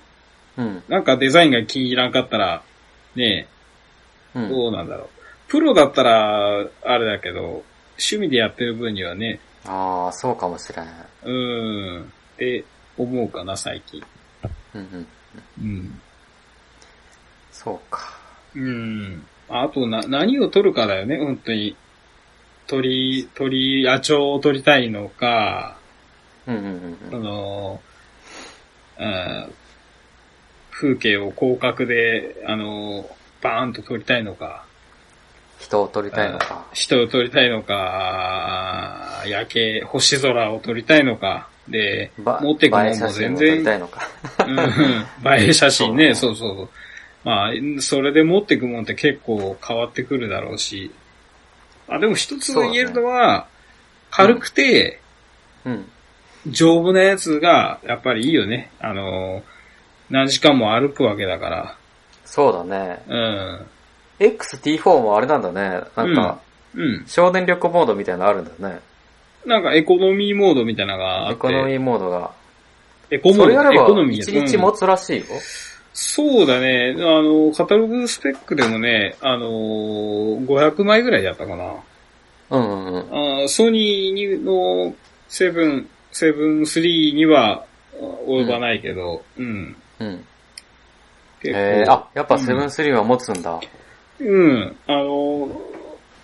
[0.58, 0.84] うん。
[0.90, 2.64] なんかデザインが気に入らんかったら、
[3.16, 3.48] ね
[4.34, 4.50] うん。
[4.50, 5.08] どうなんだろう。
[5.48, 10.86] プロだったら、あれだけど、趣味でやってる分にはね、ああ、そうかもしれん。
[10.86, 12.06] うーん、っ
[12.38, 12.64] て
[12.98, 14.02] 思うかな、最近。
[14.74, 15.08] うんうん。
[15.62, 16.02] うん。
[17.52, 18.18] そうか。
[18.56, 19.26] うん。
[19.50, 21.76] あとな、何を撮るかだよね、本当に。
[22.68, 25.78] 鳥、鳥、野鳥を撮りたいのか、
[26.46, 27.82] うんうんうんその、
[29.00, 29.54] うん
[30.72, 33.10] 風景を広角で、あの、
[33.42, 34.64] バーンと撮りたいのか、
[35.60, 36.68] 人を撮りたいのか。
[36.72, 44.08] 人を撮りたいのか、夜景、星空を撮りたいのか、で、ば持ってくもん映え写も全真を撮り然たいのか。
[44.46, 46.70] うん、 映え写真ね、そそうそうそう。
[47.24, 50.92] まあ、それで持ってくもんって結構変わってくるだろうし。
[51.88, 53.48] あ、でも一つ言えるのは、
[54.12, 55.00] 軽くて、
[55.66, 55.86] うん。
[56.48, 58.72] 丈夫なやつが、やっぱりいいよね。
[58.80, 59.44] あの、
[60.10, 61.78] 何時間も歩くわけだから。
[62.26, 63.04] そうだね。
[63.08, 63.66] うん。
[64.20, 65.84] XT4 もあれなんだね。
[65.96, 66.40] なんか、
[66.74, 67.06] うん。
[67.08, 68.82] 省電力モードみたいなのあるんだよね。
[69.46, 71.34] なんかエコノミーモードみたいなのがあって。
[71.34, 72.32] エコノミーモードが。
[73.10, 75.26] エコモードそれやればエコノミー1日持つらしいよ。
[76.00, 76.96] そうだね。
[76.96, 81.74] あの、カタログスペックでもね、あの、500枚ぐらいだったかな。
[82.52, 83.40] うんうんうん。
[83.40, 84.94] あーソニーの
[85.28, 87.64] セブン、セブン3には
[87.96, 89.76] あ及ばないけど、うん。
[90.00, 90.26] うん。
[91.42, 93.60] 結構えー、あ、やっぱセブンスリーは持つんだ。
[94.20, 94.78] うん。
[94.86, 95.50] あの、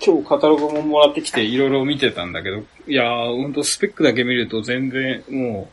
[0.05, 2.57] 今日カタログももらってきていろいろ見てたんだけど、
[2.87, 5.67] いやー、ほんとスペックだけ見ると全然も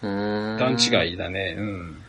[0.00, 1.56] う段違いだね。
[1.58, 2.02] うん。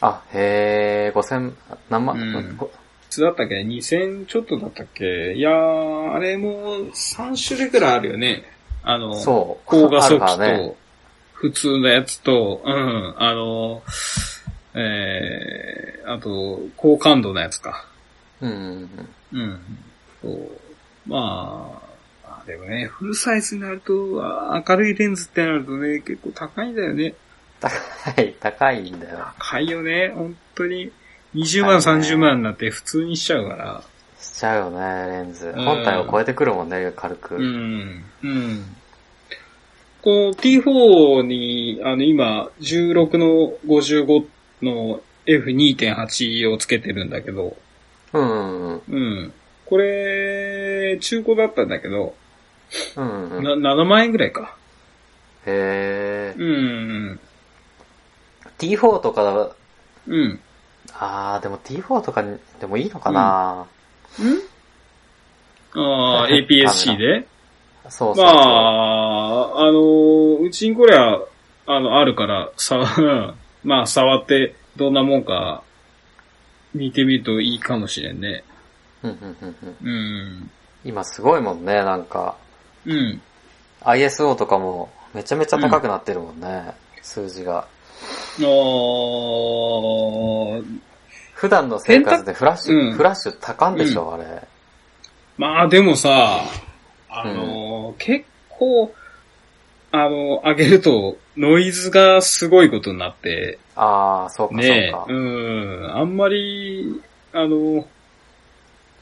[0.00, 1.54] あ、へー、5000、
[1.90, 2.68] 何万、うんごい
[3.10, 5.32] つだったっけ ?2000 ちょっとだったっけ？
[5.34, 8.44] いやー、あれも3種類くらいあるよね。
[8.82, 9.62] あの、そう。
[9.64, 10.58] 高画素機あるからね。
[10.58, 10.76] と、
[11.32, 13.82] 普通のやつと、うん、あの、
[14.74, 17.86] えー、あと、高感度のやつか。
[18.40, 18.88] うん
[19.32, 19.60] うん。
[20.22, 20.50] そう。
[21.06, 21.80] ま
[22.24, 27.14] あ、あでもね、フルサイズになると、あ明るいレンズってなるとね、結構高いんだよね。
[27.60, 29.18] 高い、高いんだよ。
[29.38, 30.90] 高いよね、本当に。
[31.34, 33.82] 20万、高いね30万になって普通にしちゃうから。
[34.20, 35.50] しちゃうよね、レンズ。
[35.50, 37.36] ん本体を超えてくるもんね、軽く。
[37.36, 38.04] うん。
[38.22, 38.76] うん。
[40.02, 44.24] この T4 に、あの今、16の55
[44.62, 47.56] の F2.8 をつけてるんだけど、
[48.12, 48.82] うんうんうん。
[48.88, 49.32] うん。
[49.66, 52.14] これ、中古だったんだけど、
[52.96, 53.60] うんうんうん。
[53.60, 54.56] な7万円ぐらいか。
[55.46, 56.40] へー。
[56.40, 56.44] う
[57.14, 57.20] ん。
[58.58, 59.50] T4 とかだ、
[60.06, 60.40] うん。
[60.92, 63.66] あー、でも T4 とかにでもいいのかな、
[65.74, 67.26] ああ、 APS-C で？
[67.90, 68.24] そうそう。
[68.24, 71.22] まあ、あの、うちにこれは、
[71.66, 72.78] あの、あるから、さ、
[73.64, 75.62] まあ、触って、どんなもんか、
[76.74, 78.44] 見てみるといいかもしれんね。
[79.02, 80.50] うんうんうんうんうん。
[80.84, 82.36] 今すごいもんね、なんか。
[82.84, 83.20] うん。
[83.84, 87.66] ISO とかもめちゃめちゃ高くなってるもんね、数字が。
[88.38, 90.64] あー。
[91.34, 92.92] 普段の生活でフラッシュ、うん。
[92.94, 94.42] フラッシュ高んでしょ、あれ。
[95.36, 96.40] まあでもさ、
[97.08, 98.92] あの、結構、
[99.92, 105.06] あの、上げると、ノイズがすごいことになって、あー、そうかそうねか。
[105.08, 107.00] うん、あんまり、
[107.32, 107.86] あの、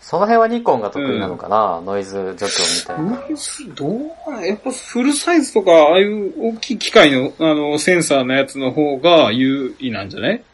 [0.08, 3.20] その辺はニコンが得意なのかな、ノイズ除去みたいな。
[3.74, 10.34] どうやっぱフルサイズとか、ああいう大きい機械の、あの、センサーのやつの方が有利なんじゃない？
[10.34, 10.44] ね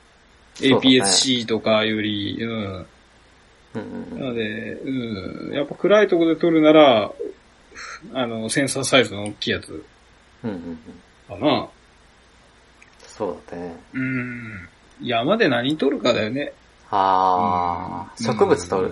[0.59, 2.51] ?APS-C とかより、うん。
[2.51, 2.87] うん
[3.75, 5.55] うんなので、うん。
[5.55, 7.13] やっぱ暗いところで撮るなら、
[8.15, 9.85] あの、センサーサイズの大きいやつ
[10.45, 10.79] うんうん
[11.31, 11.41] うん。
[11.41, 11.69] かな。
[13.07, 13.77] そうだね。
[13.93, 14.69] うん。
[15.03, 16.55] 山で何撮るかだよね。
[16.95, 18.91] あー、うん植物取る。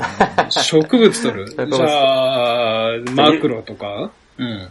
[0.51, 1.47] 植物撮 る？
[1.71, 4.11] じゃあ、マクロとか？
[4.39, 4.69] うん。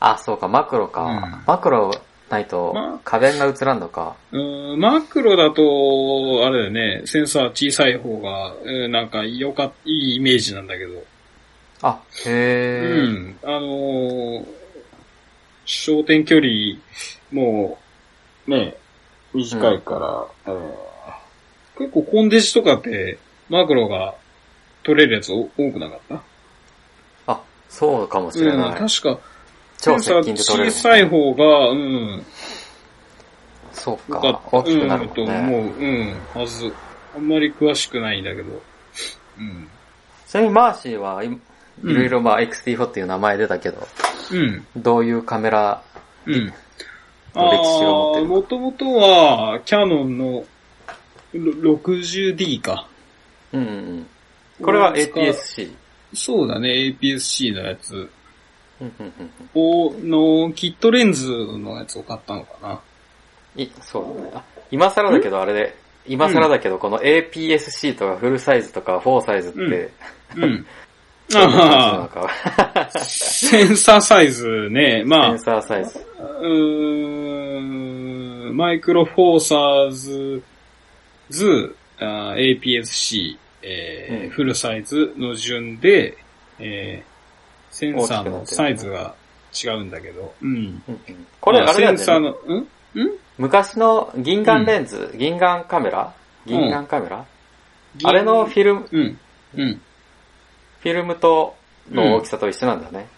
[0.00, 1.02] あ、そうか、マクロか。
[1.04, 1.90] うんマクロ
[2.28, 4.16] ないとまあ画面が映らんのか。
[4.32, 4.38] う
[4.76, 11.02] ん、マクロだと、あれだよね、センサー小さい方が、うんなんかよか、いいイメージなんだけど。
[11.82, 13.08] あ、うへー。
[13.10, 13.38] ん。
[13.44, 14.44] あのー
[15.64, 16.48] 焦点距離
[17.30, 17.78] も、
[18.48, 18.76] ね、
[19.32, 20.70] 短いから、うん
[21.82, 23.18] 結構コンデジとかって、
[23.48, 24.14] マクロが
[24.84, 26.22] 取れるやつお多くなかった？
[27.26, 28.70] あ、そうかもしれうん、ない。
[28.74, 29.18] 確か、
[29.80, 30.70] 超接近で撮れる。
[30.70, 32.24] 小さい方が、うん、
[33.72, 34.40] そうよか。
[34.52, 35.22] 大きくなるうん、と。
[35.24, 35.62] 思う。
[35.62, 36.72] うん、はず。
[37.16, 38.62] あんまり詳しくないんだけど。
[39.38, 39.68] うん。
[40.26, 41.30] ちなみにマーシーはい
[41.82, 43.86] ろいろまあ XT4 っていう名前出たけど、
[44.30, 44.66] うん。
[44.76, 45.82] どういうカメラ、
[46.26, 46.52] うん。
[47.34, 50.44] の歴史が持ってるもともとは、キャノンのろ
[51.34, 52.88] 60D か。
[53.52, 54.06] うんうんうん。
[54.62, 55.76] これは APS-C。
[56.14, 58.10] そうだね、APS-C のやつ
[58.80, 59.58] うんうんうんう
[60.04, 60.10] ん
[60.42, 62.80] を、の、キットレンズのやつを買ったのかな。
[63.56, 64.30] い、そうだね。
[64.34, 65.76] あ、今更だけどあれで、
[66.06, 69.90] 今更だけどこの APS-C とかフルサイズとか4サイズって、
[70.36, 70.66] うん。
[71.30, 72.10] どういう感じなあ
[72.74, 72.90] あ。
[72.98, 75.98] センサーサイズね、まあセン、サーサイズ。
[76.18, 77.60] うー
[78.50, 80.42] ん、マイクロフォーサーズ、
[81.30, 84.30] ズ、APS-C、えーうん。
[84.30, 86.16] フルサイズの順で、
[86.58, 87.12] えー
[87.74, 89.14] センサーのサイズが
[89.64, 90.82] 違うんだけど、うん。
[90.88, 91.00] うん。
[91.08, 92.34] うんこれまあれだよセンサーね。
[92.46, 92.58] の、ん？
[92.60, 92.66] ん？
[93.38, 96.12] 昔の銀眼レンズ、銀眼カメラ？
[96.44, 97.24] 銀眼カメラ、
[98.04, 99.18] あれのフィルム、うん。
[99.56, 99.80] うん。
[100.80, 101.56] フィルムと
[101.90, 103.08] の大きさと一緒なんだよね。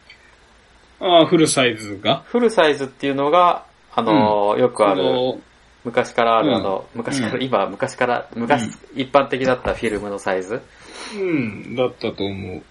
[1.01, 2.23] ああ、フルサイズが？
[2.27, 5.41] フルサイズっていうのが、あのーよくある、の
[5.85, 10.62] 昔からある、うんあの、昔から、うん今は昔から、昔、一般的だったフィルムのサイズ。
[11.14, 12.62] うん、だったと思う。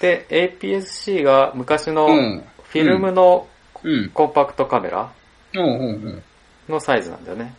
[0.00, 2.44] で、APS-C が昔のうん。
[2.64, 3.46] フィルムの
[3.82, 4.10] うん。
[4.14, 5.12] コンパクトカメラ
[5.54, 6.22] うん、うん、
[6.68, 7.54] のサイズなんだよね。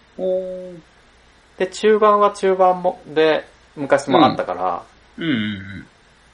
[1.57, 3.45] で、中盤は中盤も、で、
[3.75, 4.83] 昔もあったから、
[5.17, 5.87] うん、うん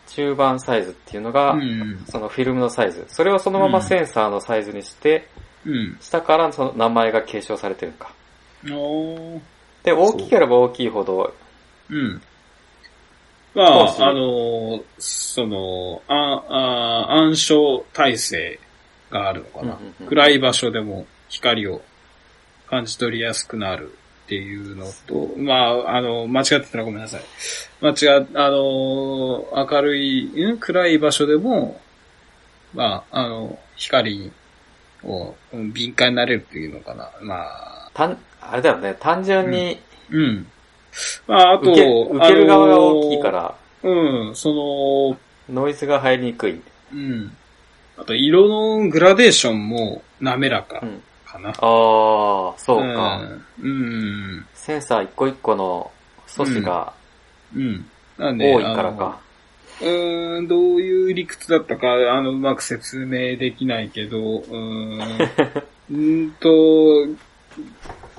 [0.08, 1.62] 中盤サイズっていうのうが、ん。
[1.62, 2.06] うん。
[2.06, 3.06] そのフィルムのサイズ。
[3.08, 5.28] それをそのままセンサーのサイズにして、
[5.66, 5.98] うん。
[6.02, 8.14] 下からその名前が継承されてるか。
[9.84, 11.34] で、大きければ大きいほど、
[11.90, 12.22] うん。
[13.54, 18.60] まあ、あのー、その、あ、あ、暗証体制
[19.10, 20.08] があるのかな、うんうんうん。
[20.08, 21.82] 暗い場所でも光を
[22.70, 23.92] 感じ取りやすくなる
[24.26, 27.22] っていうのと、まあ、あの、間違ってたらごめんなさい。
[27.82, 30.58] 間違っ、あのー、明るい、ん？
[30.58, 31.82] 暗い場所でも、
[32.74, 34.32] まあ、あの、光
[35.04, 37.10] をうん敏感になれるっていうのかな。
[37.22, 37.92] まあ、
[38.42, 39.80] あれだよね、単純に
[40.10, 40.48] うん。
[41.28, 45.18] まあ、あと、受け受ける側が大きいから、うん、そ
[45.50, 46.62] の、ノイズが入りにくい。
[46.94, 47.36] うん。
[47.98, 51.02] あと、色のグラデーションも滑らかうん。
[51.26, 51.50] かな。
[51.50, 51.56] ああ、
[52.58, 53.22] そうか。
[53.62, 53.72] うん。
[53.72, 54.46] うん。
[54.54, 55.92] センサー一個一個の
[56.28, 56.94] 素子が
[57.56, 57.86] うん。
[58.18, 59.20] なんで、多いからか。
[59.82, 64.56] うーん、どういう理屈だったか、あの、うまく説明できないけど、うー
[65.90, 66.28] ん。
[66.28, 67.08] んと、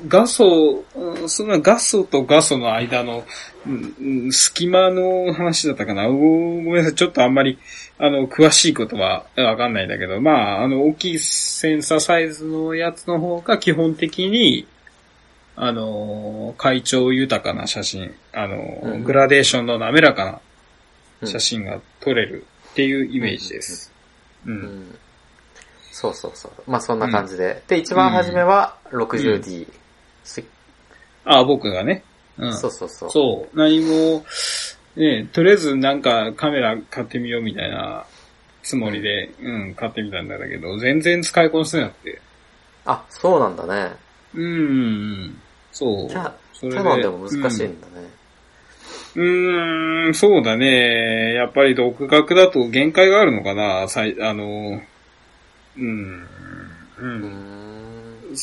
[0.09, 3.25] 画素、うんその画素と画素の間の、
[3.67, 6.09] うんうん隙間の話だったかな。
[6.09, 6.95] ごごめんなさい。
[6.95, 7.59] ちょっとあんまり、
[7.99, 14.67] あの、詳しいことはわかんないんだけど、まあ、あの、大きいセンサーサイズのやつの方が基本的に、
[15.55, 20.41] あの、会長豊かな写真、あの、うんグラデーションの滑らかな
[21.23, 23.93] うん写真が撮れるっていうイメージです。
[24.47, 24.51] う。
[24.51, 24.99] うんん。
[25.93, 26.71] そうそうそう。
[26.71, 27.63] まあそんな感じで。
[27.69, 29.82] で、一番初めは 60D。
[30.25, 30.45] し
[31.25, 32.03] あ、僕がね。
[32.39, 32.55] うん。
[32.57, 33.11] そうそうそう。
[33.11, 33.57] そう。
[33.57, 34.25] 何も、
[34.97, 38.05] ね、とりあえずなんかカメラ買ってみようみたいな
[38.63, 42.21] つもりで、うん、買ってみたんだけど、全然使いこなせなくて。
[42.85, 43.97] あ、そうなんだね。
[44.35, 44.47] うんう
[45.27, 45.41] ん、
[45.73, 46.09] そう。
[46.09, 48.09] キャそれキャノンでも難しいんだね。
[49.15, 51.35] うん、うーん、そうだね。
[51.35, 54.81] やっぱり独学だと限界があるのかな、さいあの、
[55.77, 56.29] うん、う。
[56.99, 58.37] うんーん。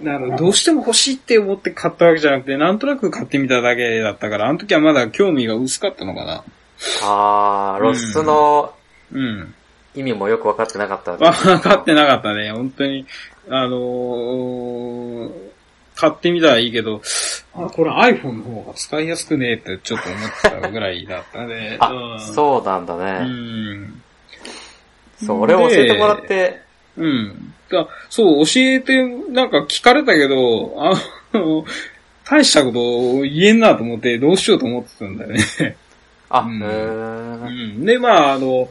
[0.00, 6.44] なるどうしても欲しいって思って買ったわけじゃなくて、なんとなく買ってみただけだったから、あの時はまだ興味が薄かったのかな。
[7.02, 8.74] あー、露出の
[9.12, 9.54] うん。
[9.94, 11.12] 意味もよく分かってなかった。
[11.12, 12.52] わ分かってなかったね。
[12.52, 13.06] 本当に、
[13.48, 15.46] あのー
[15.98, 17.00] 買ってみたらいいけど、
[17.54, 21.78] あ、これ iPhone の方が使いやすくねってちょっと思ってたぐらいだったね。
[21.80, 23.12] あ、うん、そうなんだうね。
[23.20, 24.02] ん。
[25.24, 26.60] そう、俺教えてもらって、
[26.98, 27.54] うん。
[27.70, 30.92] だそう、教えて、なんか聞かれたけど、あ
[31.36, 31.64] の、
[32.24, 35.76] 大したこと言えんなと思って、どうしようと思ってたんだよね。
[36.28, 37.78] あ、うんへうー。
[37.78, 37.84] ん。
[37.84, 38.68] で、まあ、あの、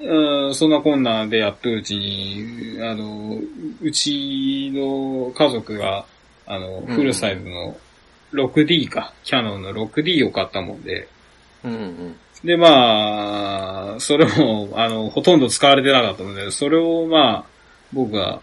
[0.00, 3.38] うん、そんなこんなでやってるうちに、あの、
[3.80, 6.06] うちの家族が、
[6.46, 7.76] あの、うんフルサイズの
[8.32, 11.08] 6D か、キャノンの 6D を買ったもんで、
[11.64, 12.16] うんうん。
[12.44, 17.57] で、まあ、それも、あの、ほとんど使われてなかったので、それをまあ、
[17.92, 18.40] 僕が、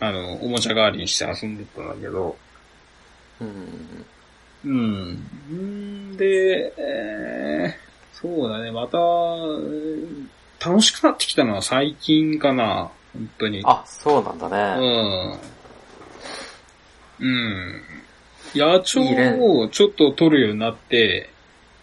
[0.00, 2.36] あの、おもちゃ代わりにして遊んでたんだけど、
[3.40, 4.06] うんうん
[4.62, 6.12] うん。
[6.12, 7.90] んで、えー
[8.20, 8.98] そうだね、また、
[10.68, 13.62] 楽しくなってきたのは最近かな、本当に。
[13.64, 15.38] あ、そうなんだうね。
[15.38, 15.38] ん。
[17.20, 17.82] うん。
[18.54, 19.06] 野鳥
[19.40, 21.30] をちょっと撮るようになって、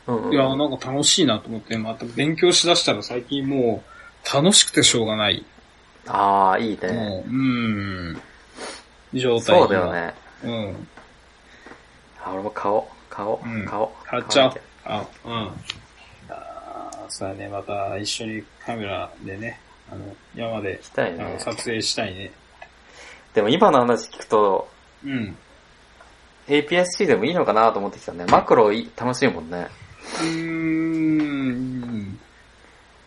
[0.05, 0.33] うんうん。
[0.33, 3.83] いや、なんか楽しいなと思って、また勉強しだしたら最近も
[4.23, 5.43] う楽しくてしょうがない。
[6.07, 6.93] あー、いいね。
[6.93, 8.21] もう、うん。
[9.13, 9.93] 状態そうだよ。
[9.93, 10.13] ね。
[10.43, 10.87] うん。
[12.23, 12.83] あ俺も買おう。
[13.09, 13.91] 顔、うん顔。
[14.05, 14.97] 買っちゃおう顔。
[14.97, 15.51] あ、うん。
[16.29, 19.59] あーそうだね、また一緒にカメラでね、
[19.91, 21.35] あの、山で、したいね。
[21.39, 22.31] 撮影したいね。
[23.33, 24.67] でも今の話聞くと、
[25.03, 25.37] うん。
[26.47, 28.25] APS-C でもいいのかなと思ってきたね。
[28.25, 29.67] マクロ楽しいもんね。
[30.21, 32.19] うーん。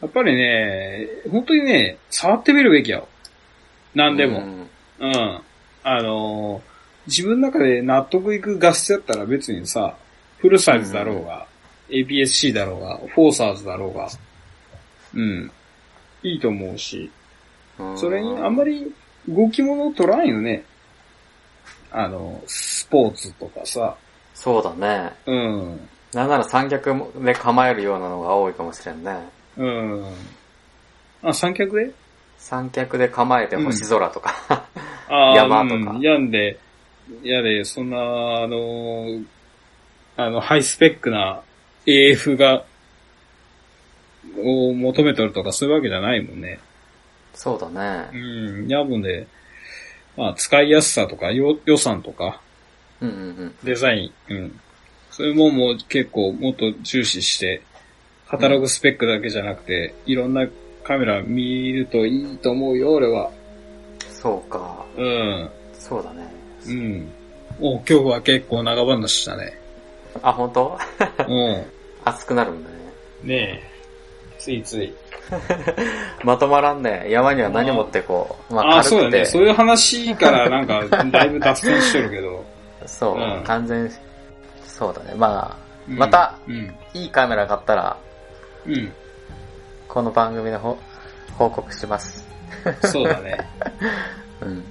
[0.01, 3.07] やっぱりね、本当にね、触ってみるべきよ。
[3.95, 4.39] 何でも。
[4.39, 4.71] うん
[5.01, 5.41] うん。
[5.83, 6.71] あのー
[7.07, 9.97] 自分の中で納得いく画質だったら別にさ、
[10.39, 11.47] フルサイズだろうが、
[11.89, 14.09] APS-C だろうが、フォーサーズだろうが、
[15.15, 15.51] うん。
[16.23, 17.11] いいと思うし、
[17.79, 18.95] うんそれにあんまり
[19.27, 20.63] 動き物を取らんよね。
[21.91, 23.97] あの、スポーツとかさ、
[24.35, 25.13] そうだね。
[25.27, 25.89] うん。
[26.13, 26.95] なんなら三脚
[27.25, 29.17] で構えるようなのが多いかもしれんね。
[29.61, 30.15] うん。
[31.23, 31.93] あ、三脚で？
[32.39, 34.67] 三脚で構えて星空とか。
[35.09, 36.59] あー山とかうん、やんで、
[37.23, 39.21] やで、そんな、あの、
[40.17, 41.43] あの、ハイスペックな
[41.87, 42.65] AF が、
[44.39, 46.61] を求めとるとかそういうわけじゃないもんね。
[47.35, 48.19] そうだうね。
[48.19, 48.69] ん。
[48.69, 49.27] やぶんで、
[50.17, 52.41] まあ、使いやすさとか、よ予算とか、
[53.01, 53.55] うんうんうん。
[53.63, 54.61] デザイン、うん。
[55.11, 57.63] そういうもんも結構もっと重視して、
[58.31, 60.47] カタログスペックだけじゃなくて、いろんな
[60.85, 63.29] カメラ見るといいと思うよ、俺は。
[64.09, 64.87] そうか。
[64.97, 65.51] うん。
[65.73, 66.33] そうだね。
[66.69, 67.13] うん。
[67.61, 69.59] お、今日は結構長話したね。
[70.23, 70.79] あ、本当？
[71.27, 71.65] うん。
[72.05, 72.77] 熱くなるんだね。
[73.25, 73.71] ねえ。
[74.39, 74.95] ついつい。
[76.23, 77.07] まとまらんね。
[77.11, 78.55] 山には何持ってこう。
[78.55, 78.91] まああ、あ軽くて。
[78.91, 79.25] そうだね。
[79.25, 82.45] そういう話からなんか、だいぶ脱線してるけど。
[82.87, 83.91] そううん完全、
[84.65, 85.15] そうだね。
[85.17, 85.57] まあ、
[85.89, 86.73] うんまた、うん。
[86.95, 87.97] いいカメラ買ったら、
[88.67, 88.93] うん。
[89.89, 90.77] この番組でほ
[91.39, 92.27] 報告します。
[92.85, 93.39] そうだね。
[94.41, 94.65] うん。